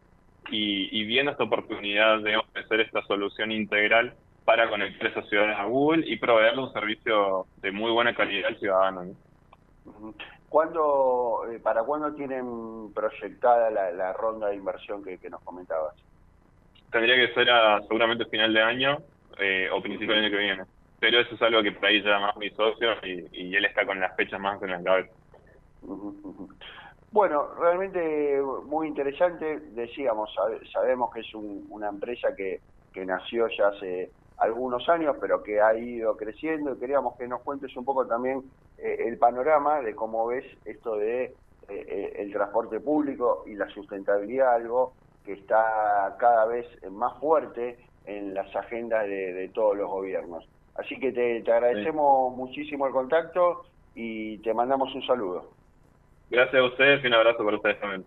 y, 0.50 0.90
y 1.00 1.06
viendo 1.06 1.32
esta 1.32 1.44
oportunidad 1.44 2.20
de 2.20 2.38
ofrecer 2.38 2.82
esta 2.82 3.02
solución 3.04 3.52
integral 3.52 4.14
para 4.46 4.70
conectar 4.70 5.08
esas 5.10 5.28
ciudades 5.30 5.58
a 5.58 5.66
Google 5.66 6.04
y 6.06 6.18
proveerle 6.18 6.64
un 6.64 6.74
servicio 6.74 7.46
de 7.62 7.72
muy 7.72 7.92
buena 7.92 8.14
calidad 8.14 8.50
al 8.50 8.60
ciudadano. 8.60 9.04
¿no? 9.04 10.14
¿Cuándo, 10.50 11.46
eh, 11.52 11.60
¿Para 11.60 11.84
cuándo 11.84 12.14
tienen 12.14 12.94
proyectada 12.94 13.72
la, 13.72 13.92
la 13.92 14.14
ronda 14.14 14.50
de 14.50 14.56
inversión 14.56 15.04
que, 15.04 15.18
que 15.18 15.30
nos 15.30 15.42
comentabas? 15.42 15.96
Tendría 16.94 17.16
que 17.16 17.34
ser 17.34 17.50
a 17.50 17.82
seguramente 17.82 18.26
final 18.26 18.54
de 18.54 18.62
año 18.62 18.98
eh, 19.40 19.68
o 19.74 19.82
principio 19.82 20.14
del 20.16 20.26
año 20.26 20.32
que 20.32 20.44
viene. 20.44 20.64
Pero 21.00 21.20
eso 21.20 21.34
es 21.36 21.42
algo 21.42 21.64
que 21.64 21.72
por 21.72 21.86
ahí 21.88 22.02
más 22.04 22.38
mi 22.38 22.50
socio 22.52 22.92
y, 23.04 23.26
y 23.32 23.56
él 23.56 23.66
está 23.66 23.86
con 23.86 24.00
las 24.00 24.16
fechas 24.16 24.40
más 24.40 24.62
en 24.62 24.70
la 24.70 24.84
cabeza. 24.84 25.12
Bueno, 27.12 27.54
realmente 27.60 28.40
muy 28.66 28.88
interesante. 28.88 29.60
Decíamos, 29.72 30.34
sabe- 30.36 30.60
sabemos 30.72 31.12
que 31.12 31.22
es 31.22 31.34
un- 31.34 31.66
una 31.70 31.90
empresa 31.90 32.36
que, 32.36 32.60
que 32.94 33.06
nació 33.06 33.48
ya 33.50 33.70
hace 33.70 34.12
algunos 34.38 34.88
años, 34.88 35.16
pero 35.20 35.42
que 35.44 35.60
ha 35.62 35.76
ido 35.76 36.16
creciendo 36.16 36.74
y 36.74 36.80
queríamos 36.80 37.18
que 37.18 37.28
nos 37.28 37.42
cuentes 37.42 37.76
un 37.76 37.86
poco 37.86 38.06
también 38.08 38.44
eh, 38.78 38.98
el 39.08 39.18
panorama 39.18 39.82
de 39.82 39.96
cómo 39.96 40.28
ves 40.28 40.46
esto 40.64 40.96
de 40.98 41.24
eh, 41.24 41.36
eh, 41.70 42.14
el 42.18 42.32
transporte 42.32 42.80
público 42.80 43.44
y 43.48 43.56
la 43.56 43.68
sustentabilidad, 43.70 44.56
algo 44.56 44.94
que 45.26 45.34
está 45.34 46.16
cada 46.20 46.46
vez 46.46 46.68
más 46.92 47.18
fuerte 47.20 47.78
en 48.06 48.34
las 48.34 48.54
agendas 48.56 49.06
de, 49.08 49.34
de 49.34 49.50
todos 49.50 49.78
los 49.78 49.90
gobiernos. 49.90 50.48
Así 50.76 51.00
que 51.00 51.12
te, 51.12 51.42
te 51.42 51.52
agradecemos 51.52 52.36
muchísimo 52.36 52.88
el 52.88 52.94
contacto 52.94 53.66
y 53.96 54.40
te 54.40 54.54
mandamos 54.54 54.94
un 54.96 55.06
saludo. 55.06 55.52
Gracias 56.30 56.62
a 56.62 56.66
ustedes 56.66 57.04
y 57.04 57.08
un 57.08 57.14
abrazo 57.14 57.44
para 57.44 57.58
ustedes 57.58 57.80
también. 57.80 58.06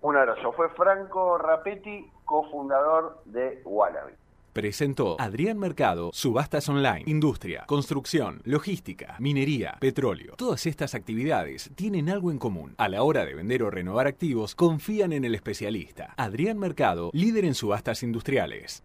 Un 0.00 0.16
abrazo. 0.16 0.52
Fue 0.52 0.68
Franco 0.70 1.38
Rapetti, 1.38 2.10
cofundador 2.24 3.18
de 3.26 3.60
Wallaby. 3.64 4.12
Presentó 4.54 5.16
Adrián 5.18 5.58
Mercado, 5.58 6.10
subastas 6.12 6.68
online, 6.68 7.02
industria, 7.06 7.64
construcción, 7.66 8.40
logística, 8.44 9.16
minería, 9.18 9.76
petróleo. 9.80 10.36
Todas 10.36 10.66
estas 10.66 10.94
actividades 10.94 11.72
tienen 11.74 12.08
algo 12.08 12.30
en 12.30 12.38
común. 12.38 12.76
A 12.78 12.88
la 12.88 13.02
hora 13.02 13.24
de 13.24 13.34
vender 13.34 13.64
o 13.64 13.70
renovar 13.70 14.06
activos, 14.06 14.54
confían 14.54 15.12
en 15.12 15.24
el 15.24 15.34
especialista. 15.34 16.14
Adrián 16.16 16.60
Mercado, 16.60 17.10
líder 17.12 17.46
en 17.46 17.56
subastas 17.56 18.04
industriales. 18.04 18.84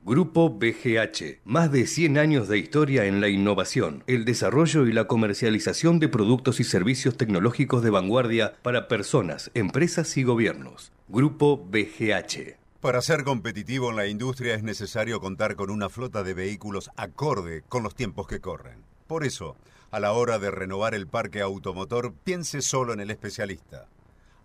Grupo 0.04 0.50
BGH. 0.50 1.40
Más 1.46 1.72
de 1.72 1.86
100 1.86 2.18
años 2.18 2.48
de 2.48 2.58
historia 2.58 3.06
en 3.06 3.22
la 3.22 3.28
innovación, 3.28 4.04
el 4.06 4.26
desarrollo 4.26 4.86
y 4.86 4.92
la 4.92 5.06
comercialización 5.06 5.98
de 5.98 6.08
productos 6.08 6.60
y 6.60 6.64
servicios 6.64 7.16
tecnológicos 7.16 7.82
de 7.82 7.88
vanguardia 7.88 8.52
para 8.62 8.86
personas, 8.86 9.50
empresas 9.54 10.14
y 10.18 10.24
gobiernos. 10.24 10.92
Grupo 11.08 11.56
BGH. 11.56 12.56
Para 12.80 13.00
ser 13.00 13.24
competitivo 13.24 13.88
en 13.88 13.96
la 13.96 14.06
industria 14.06 14.54
es 14.54 14.62
necesario 14.62 15.18
contar 15.18 15.56
con 15.56 15.70
una 15.70 15.88
flota 15.88 16.22
de 16.22 16.34
vehículos 16.34 16.90
acorde 16.96 17.62
con 17.68 17.82
los 17.82 17.94
tiempos 17.94 18.28
que 18.28 18.40
corren. 18.40 18.84
Por 19.06 19.24
eso, 19.24 19.56
a 19.90 20.00
la 20.00 20.12
hora 20.12 20.38
de 20.38 20.50
renovar 20.50 20.94
el 20.94 21.06
parque 21.06 21.40
automotor, 21.40 22.12
piense 22.12 22.60
solo 22.60 22.92
en 22.92 23.00
el 23.00 23.10
especialista. 23.10 23.88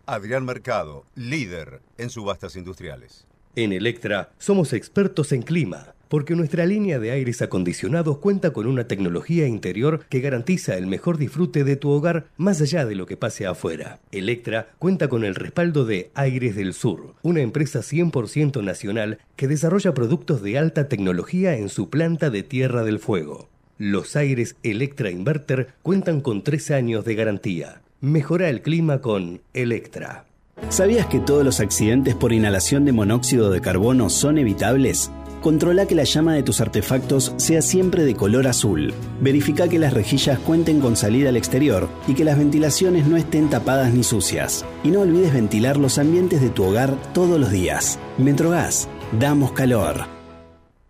Adrián 0.05 0.43
Mercado, 0.43 1.05
líder 1.15 1.79
en 1.97 2.09
subastas 2.09 2.57
industriales. 2.57 3.25
En 3.55 3.71
Electra 3.71 4.31
somos 4.37 4.73
expertos 4.73 5.31
en 5.31 5.43
clima, 5.43 5.95
porque 6.09 6.35
nuestra 6.35 6.65
línea 6.65 6.99
de 6.99 7.11
aires 7.11 7.41
acondicionados 7.41 8.17
cuenta 8.17 8.51
con 8.51 8.67
una 8.67 8.85
tecnología 8.85 9.47
interior 9.47 10.05
que 10.09 10.19
garantiza 10.19 10.75
el 10.75 10.87
mejor 10.87 11.17
disfrute 11.17 11.63
de 11.63 11.77
tu 11.77 11.89
hogar 11.89 12.27
más 12.35 12.59
allá 12.59 12.85
de 12.85 12.95
lo 12.95 13.05
que 13.05 13.15
pase 13.15 13.45
afuera. 13.45 14.01
Electra 14.11 14.67
cuenta 14.77 15.07
con 15.07 15.23
el 15.23 15.35
respaldo 15.35 15.85
de 15.85 16.11
Aires 16.15 16.57
del 16.57 16.73
Sur, 16.73 17.15
una 17.21 17.39
empresa 17.39 17.79
100% 17.79 18.61
nacional 18.61 19.19
que 19.37 19.47
desarrolla 19.47 19.93
productos 19.93 20.41
de 20.41 20.57
alta 20.57 20.89
tecnología 20.89 21.55
en 21.55 21.69
su 21.69 21.89
planta 21.89 22.29
de 22.29 22.43
Tierra 22.43 22.83
del 22.83 22.99
Fuego. 22.99 23.47
Los 23.77 24.17
aires 24.17 24.57
Electra 24.63 25.11
Inverter 25.11 25.69
cuentan 25.81 26.19
con 26.19 26.43
tres 26.43 26.71
años 26.71 27.05
de 27.05 27.15
garantía. 27.15 27.81
Mejora 28.03 28.49
el 28.49 28.61
clima 28.61 28.99
con 28.99 29.39
Electra. 29.53 30.25
¿Sabías 30.67 31.05
que 31.05 31.21
todos 31.21 31.45
los 31.45 31.61
accidentes 31.61 32.15
por 32.15 32.33
inhalación 32.33 32.83
de 32.83 32.91
monóxido 32.91 33.49
de 33.49 33.61
carbono 33.61 34.09
son 34.09 34.37
evitables? 34.37 35.09
Controla 35.39 35.85
que 35.87 35.95
la 35.95 36.03
llama 36.03 36.33
de 36.33 36.43
tus 36.43 36.59
artefactos 36.59 37.33
sea 37.37 37.61
siempre 37.61 38.03
de 38.03 38.13
color 38.13 38.45
azul. 38.47 38.93
Verifica 39.21 39.69
que 39.69 39.79
las 39.79 39.93
rejillas 39.93 40.37
cuenten 40.39 40.81
con 40.81 40.97
salida 40.97 41.29
al 41.29 41.37
exterior 41.37 41.87
y 42.05 42.13
que 42.13 42.25
las 42.25 42.37
ventilaciones 42.37 43.07
no 43.07 43.15
estén 43.15 43.49
tapadas 43.49 43.93
ni 43.93 44.03
sucias. 44.03 44.65
Y 44.83 44.89
no 44.89 44.99
olvides 44.99 45.31
ventilar 45.31 45.77
los 45.77 45.97
ambientes 45.97 46.41
de 46.41 46.49
tu 46.49 46.65
hogar 46.65 46.97
todos 47.13 47.39
los 47.39 47.51
días. 47.51 47.97
Metrogas, 48.17 48.89
damos 49.17 49.53
calor. 49.53 50.07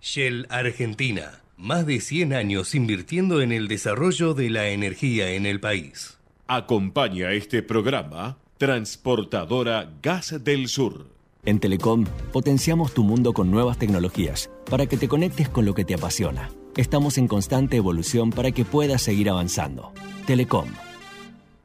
Shell 0.02 0.48
Argentina. 0.50 1.44
Más 1.58 1.86
de 1.86 2.02
100 2.02 2.34
años 2.34 2.74
invirtiendo 2.74 3.44
en 3.44 3.52
el 3.52 3.68
desarrollo 3.68 4.34
de 4.34 4.50
la 4.50 4.70
energía 4.70 5.30
en 5.34 5.46
el 5.46 5.60
país. 5.60 6.18
Acompaña 6.48 7.32
este 7.32 7.64
programa 7.64 8.38
Transportadora 8.58 9.94
Gas 10.02 10.44
del 10.44 10.68
Sur. 10.68 11.08
En 11.46 11.62
Telecom 11.62 12.04
potenciamos 12.34 12.94
tu 12.94 13.06
mundo 13.06 13.32
con 13.32 13.50
nuevas 13.50 13.78
tecnologías 13.78 14.52
para 14.70 14.86
que 14.86 14.98
te 14.98 15.08
conectes 15.08 15.48
con 15.48 15.64
lo 15.64 15.74
que 15.74 15.86
te 15.86 15.94
apasiona. 15.94 16.50
Estamos 16.76 17.18
en 17.18 17.30
constante 17.30 17.78
evolución 17.78 18.30
para 18.30 18.52
que 18.52 18.66
puedas 18.66 19.02
seguir 19.02 19.30
avanzando. 19.30 19.94
Telecom. 20.28 20.68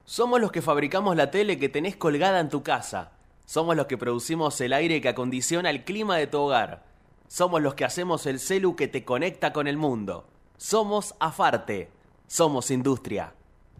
Somos 0.04 0.40
los 0.40 0.52
que 0.52 0.62
fabricamos 0.62 1.16
la 1.16 1.32
tele 1.32 1.58
que 1.58 1.68
tenés 1.68 1.96
colgada 1.96 2.38
en 2.38 2.48
tu 2.48 2.62
casa. 2.62 3.10
Somos 3.46 3.74
los 3.74 3.86
que 3.86 3.98
producimos 3.98 4.60
el 4.60 4.72
aire 4.72 5.00
que 5.00 5.08
acondiciona 5.08 5.70
el 5.70 5.82
clima 5.82 6.16
de 6.16 6.28
tu 6.28 6.38
hogar. 6.38 6.84
Somos 7.26 7.60
los 7.60 7.74
que 7.74 7.84
hacemos 7.84 8.26
el 8.26 8.38
celu 8.38 8.76
que 8.76 8.86
te 8.86 9.04
conecta 9.04 9.52
con 9.52 9.66
el 9.66 9.76
mundo. 9.76 10.28
Somos 10.56 11.16
Afarte. 11.18 11.90
Somos 12.28 12.70
industria. 12.70 13.34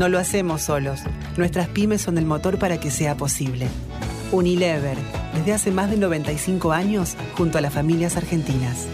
No 0.00 0.08
lo 0.08 0.18
hacemos 0.18 0.62
solos. 0.62 1.02
Nuestras 1.36 1.68
pymes 1.68 2.00
son 2.00 2.16
el 2.16 2.24
motor 2.24 2.58
para 2.58 2.80
que 2.80 2.90
sea 2.90 3.18
posible. 3.18 3.68
Unilever, 4.32 4.96
desde 5.34 5.52
hace 5.52 5.70
más 5.70 5.90
de 5.90 5.98
95 5.98 6.72
años, 6.72 7.18
junto 7.36 7.58
a 7.58 7.60
las 7.60 7.74
familias 7.74 8.16
argentinas. 8.16 8.88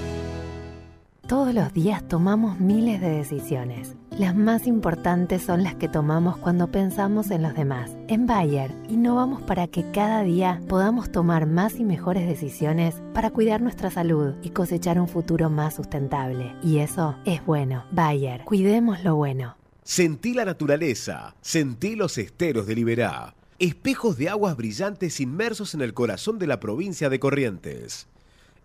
Todos 1.28 1.54
los 1.54 1.72
días 1.72 2.02
tomamos 2.08 2.58
miles 2.58 3.00
de 3.00 3.10
decisiones. 3.10 3.94
Las 4.18 4.34
más 4.34 4.66
importantes 4.66 5.44
son 5.44 5.62
las 5.62 5.76
que 5.76 5.86
tomamos 5.88 6.38
cuando 6.38 6.72
pensamos 6.72 7.30
en 7.30 7.42
los 7.42 7.54
demás. 7.54 7.92
En 8.08 8.26
Bayer, 8.26 8.72
innovamos 8.88 9.42
para 9.42 9.68
que 9.68 9.88
cada 9.92 10.24
día 10.24 10.60
podamos 10.66 11.12
tomar 11.12 11.46
más 11.46 11.78
y 11.78 11.84
mejores 11.84 12.26
decisiones 12.26 13.00
para 13.14 13.30
cuidar 13.30 13.60
nuestra 13.62 13.92
salud 13.92 14.34
y 14.42 14.50
cosechar 14.50 14.98
un 14.98 15.06
futuro 15.06 15.50
más 15.50 15.74
sustentable. 15.74 16.56
Y 16.64 16.78
eso 16.78 17.14
es 17.24 17.46
bueno. 17.46 17.84
Bayer, 17.92 18.42
cuidemos 18.42 19.04
lo 19.04 19.14
bueno. 19.14 19.54
Sentí 19.86 20.34
la 20.34 20.44
naturaleza, 20.44 21.34
sentí 21.40 21.94
los 21.94 22.18
esteros 22.18 22.66
de 22.66 22.74
Liberá. 22.74 23.36
Espejos 23.60 24.18
de 24.18 24.28
aguas 24.28 24.56
brillantes 24.56 25.20
inmersos 25.20 25.74
en 25.74 25.80
el 25.80 25.94
corazón 25.94 26.40
de 26.40 26.48
la 26.48 26.58
provincia 26.58 27.08
de 27.08 27.20
Corrientes. 27.20 28.08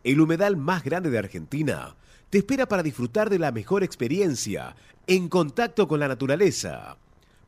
El 0.04 0.20
humedal 0.20 0.58
más 0.58 0.84
grande 0.84 1.12
de 1.12 1.20
Argentina 1.20 1.96
te 2.32 2.40
espera 2.40 2.68
para 2.68 2.82
disfrutar 2.82 3.30
de 3.30 3.38
la 3.38 3.52
mejor 3.52 3.84
experiencia 3.84 4.76
en 5.06 5.30
contacto 5.30 5.88
con 5.88 6.00
la 6.00 6.08
naturaleza. 6.08 6.98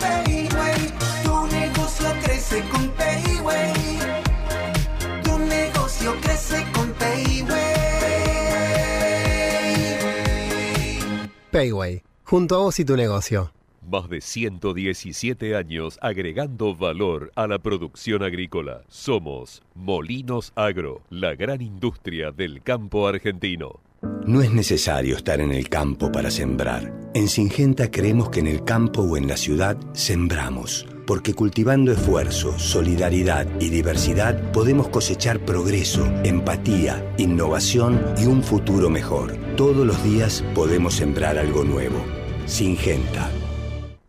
Payway, 11.52 12.04
junto 12.26 12.56
a 12.56 12.60
vos 12.60 12.80
y 12.80 12.86
tu 12.86 12.96
negocio. 12.96 13.52
Más 13.82 14.08
de 14.08 14.22
117 14.22 15.56
años 15.56 15.98
agregando 16.00 16.76
valor 16.76 17.32
a 17.34 17.48
la 17.48 17.58
producción 17.58 18.22
agrícola. 18.22 18.84
Somos 18.88 19.64
Molinos 19.74 20.54
Agro, 20.56 21.02
la 21.10 21.34
gran 21.34 21.62
industria 21.62 22.32
del 22.32 22.62
campo 22.62 23.08
argentino. 23.08 23.80
No 24.28 24.44
es 24.44 24.54
necesario 24.54 25.16
estar 25.16 25.42
en 25.42 25.52
el 25.52 25.70
campo 25.70 26.12
para 26.12 26.30
sembrar. 26.30 26.94
En 27.16 27.28
Singenta 27.28 27.90
creemos 27.90 28.30
que 28.30 28.42
en 28.42 28.48
el 28.48 28.64
campo 28.64 29.02
o 29.02 29.18
en 29.18 29.28
la 29.28 29.36
ciudad 29.36 29.76
sembramos, 29.94 30.86
porque 31.08 31.34
cultivando 31.34 31.92
esfuerzo, 31.92 32.60
solidaridad 32.60 33.48
y 33.60 33.70
diversidad 33.70 34.52
podemos 34.52 34.90
cosechar 34.90 35.40
progreso, 35.40 36.06
empatía, 36.24 37.12
innovación 37.18 38.00
y 38.20 38.28
un 38.28 38.44
futuro 38.44 38.92
mejor. 38.92 39.49
Todos 39.60 39.86
los 39.86 40.02
días 40.06 40.42
podemos 40.56 40.94
sembrar 40.94 41.38
algo 41.38 41.66
nuevo. 41.66 42.02
Singenta. 42.46 43.30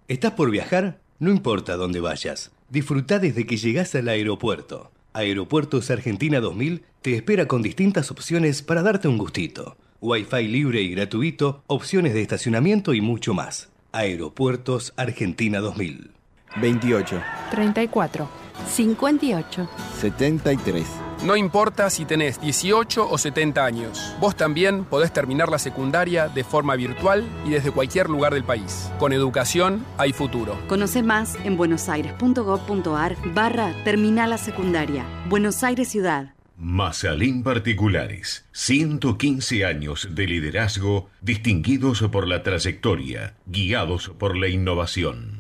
¿Estás 0.06 0.34
por 0.34 0.48
viajar? 0.48 1.00
No 1.18 1.32
importa 1.32 1.74
dónde 1.74 1.98
vayas. 1.98 2.52
Disfruta 2.68 3.18
desde 3.18 3.44
que 3.48 3.56
llegás 3.56 3.92
al 3.96 4.06
aeropuerto. 4.06 4.92
Aeropuertos 5.12 5.90
Argentina 5.90 6.38
2000 6.38 6.84
te 7.02 7.16
espera 7.16 7.48
con 7.48 7.62
distintas 7.62 8.12
opciones 8.12 8.62
para 8.62 8.84
darte 8.84 9.08
un 9.08 9.18
gustito. 9.18 9.76
Wi-Fi 10.00 10.46
libre 10.46 10.82
y 10.82 10.90
gratuito, 10.94 11.64
opciones 11.66 12.14
de 12.14 12.22
estacionamiento 12.22 12.94
y 12.94 13.00
mucho 13.00 13.34
más. 13.34 13.70
Aeropuertos 13.90 14.92
Argentina 14.96 15.58
2000. 15.58 16.12
28, 16.60 17.22
34, 17.50 18.28
58. 18.68 19.68
73. 20.00 20.86
No 21.24 21.36
importa 21.36 21.90
si 21.90 22.06
tenés 22.06 22.40
18 22.40 23.06
o 23.10 23.18
70 23.18 23.62
años, 23.62 24.14
vos 24.20 24.34
también 24.34 24.84
podés 24.84 25.12
terminar 25.12 25.50
la 25.50 25.58
secundaria 25.58 26.28
de 26.28 26.44
forma 26.44 26.76
virtual 26.76 27.26
y 27.44 27.50
desde 27.50 27.72
cualquier 27.72 28.08
lugar 28.08 28.32
del 28.32 28.44
país. 28.44 28.90
Con 28.98 29.12
educación 29.12 29.84
hay 29.98 30.14
futuro. 30.14 30.58
Conoce 30.66 31.02
más 31.02 31.36
en 31.44 31.58
buenosaires.gov.ar 31.58 33.16
barra 33.34 33.74
Terminal 33.84 34.30
la 34.30 34.38
Secundaria. 34.38 35.04
Buenos 35.28 35.62
Aires 35.62 35.88
Ciudad. 35.88 36.34
Masalín 36.56 37.42
Particulares. 37.42 38.46
115 38.52 39.64
años 39.64 40.08
de 40.12 40.26
liderazgo 40.26 41.08
distinguidos 41.22 42.02
por 42.12 42.28
la 42.28 42.42
trayectoria, 42.42 43.34
guiados 43.46 44.10
por 44.18 44.36
la 44.36 44.48
innovación. 44.48 45.39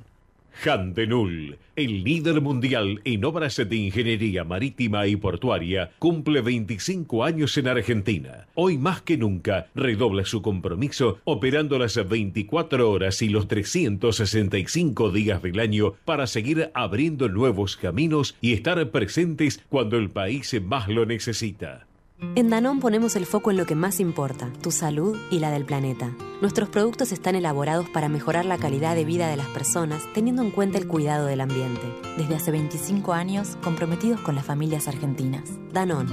Handenul, 0.64 1.58
el 1.76 2.04
líder 2.04 2.40
mundial 2.40 3.00
en 3.04 3.24
obras 3.24 3.56
de 3.56 3.76
ingeniería 3.76 4.44
marítima 4.44 5.06
y 5.06 5.16
portuaria, 5.16 5.90
cumple 5.98 6.40
25 6.42 7.24
años 7.24 7.56
en 7.56 7.68
Argentina. 7.68 8.46
Hoy 8.54 8.76
más 8.76 9.02
que 9.02 9.16
nunca 9.16 9.68
redobla 9.74 10.24
su 10.24 10.42
compromiso 10.42 11.18
operando 11.24 11.78
las 11.78 11.96
24 12.08 12.90
horas 12.90 13.22
y 13.22 13.28
los 13.28 13.48
365 13.48 15.10
días 15.10 15.42
del 15.42 15.60
año 15.60 15.94
para 16.04 16.26
seguir 16.26 16.70
abriendo 16.74 17.28
nuevos 17.28 17.76
caminos 17.76 18.36
y 18.40 18.52
estar 18.52 18.90
presentes 18.90 19.62
cuando 19.68 19.96
el 19.96 20.10
país 20.10 20.60
más 20.62 20.88
lo 20.88 21.06
necesita. 21.06 21.89
En 22.36 22.50
Danón 22.50 22.80
ponemos 22.80 23.16
el 23.16 23.24
foco 23.24 23.50
en 23.50 23.56
lo 23.56 23.64
que 23.64 23.74
más 23.74 23.98
importa, 23.98 24.52
tu 24.62 24.70
salud 24.70 25.16
y 25.30 25.38
la 25.38 25.50
del 25.50 25.64
planeta. 25.64 26.14
Nuestros 26.40 26.68
productos 26.68 27.12
están 27.12 27.34
elaborados 27.34 27.88
para 27.88 28.08
mejorar 28.08 28.44
la 28.44 28.58
calidad 28.58 28.94
de 28.94 29.04
vida 29.04 29.28
de 29.28 29.36
las 29.36 29.48
personas 29.48 30.02
teniendo 30.12 30.42
en 30.42 30.50
cuenta 30.50 30.78
el 30.78 30.86
cuidado 30.86 31.26
del 31.26 31.40
ambiente. 31.40 31.82
Desde 32.18 32.36
hace 32.36 32.50
25 32.50 33.14
años 33.14 33.56
comprometidos 33.62 34.20
con 34.20 34.34
las 34.34 34.44
familias 34.44 34.86
argentinas. 34.86 35.44
Danón. 35.72 36.08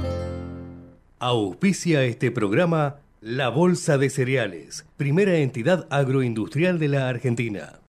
Auspicia 1.20 2.03
este 2.03 2.32
programa 2.32 2.97
La 3.22 3.49
Bolsa 3.49 3.97
de 3.97 4.10
Cereales, 4.10 4.86
primera 4.95 5.36
entidad 5.38 5.88
agroindustrial 5.89 6.80
de 6.80 6.88
la 6.88 7.10
Argentina. 7.10 7.80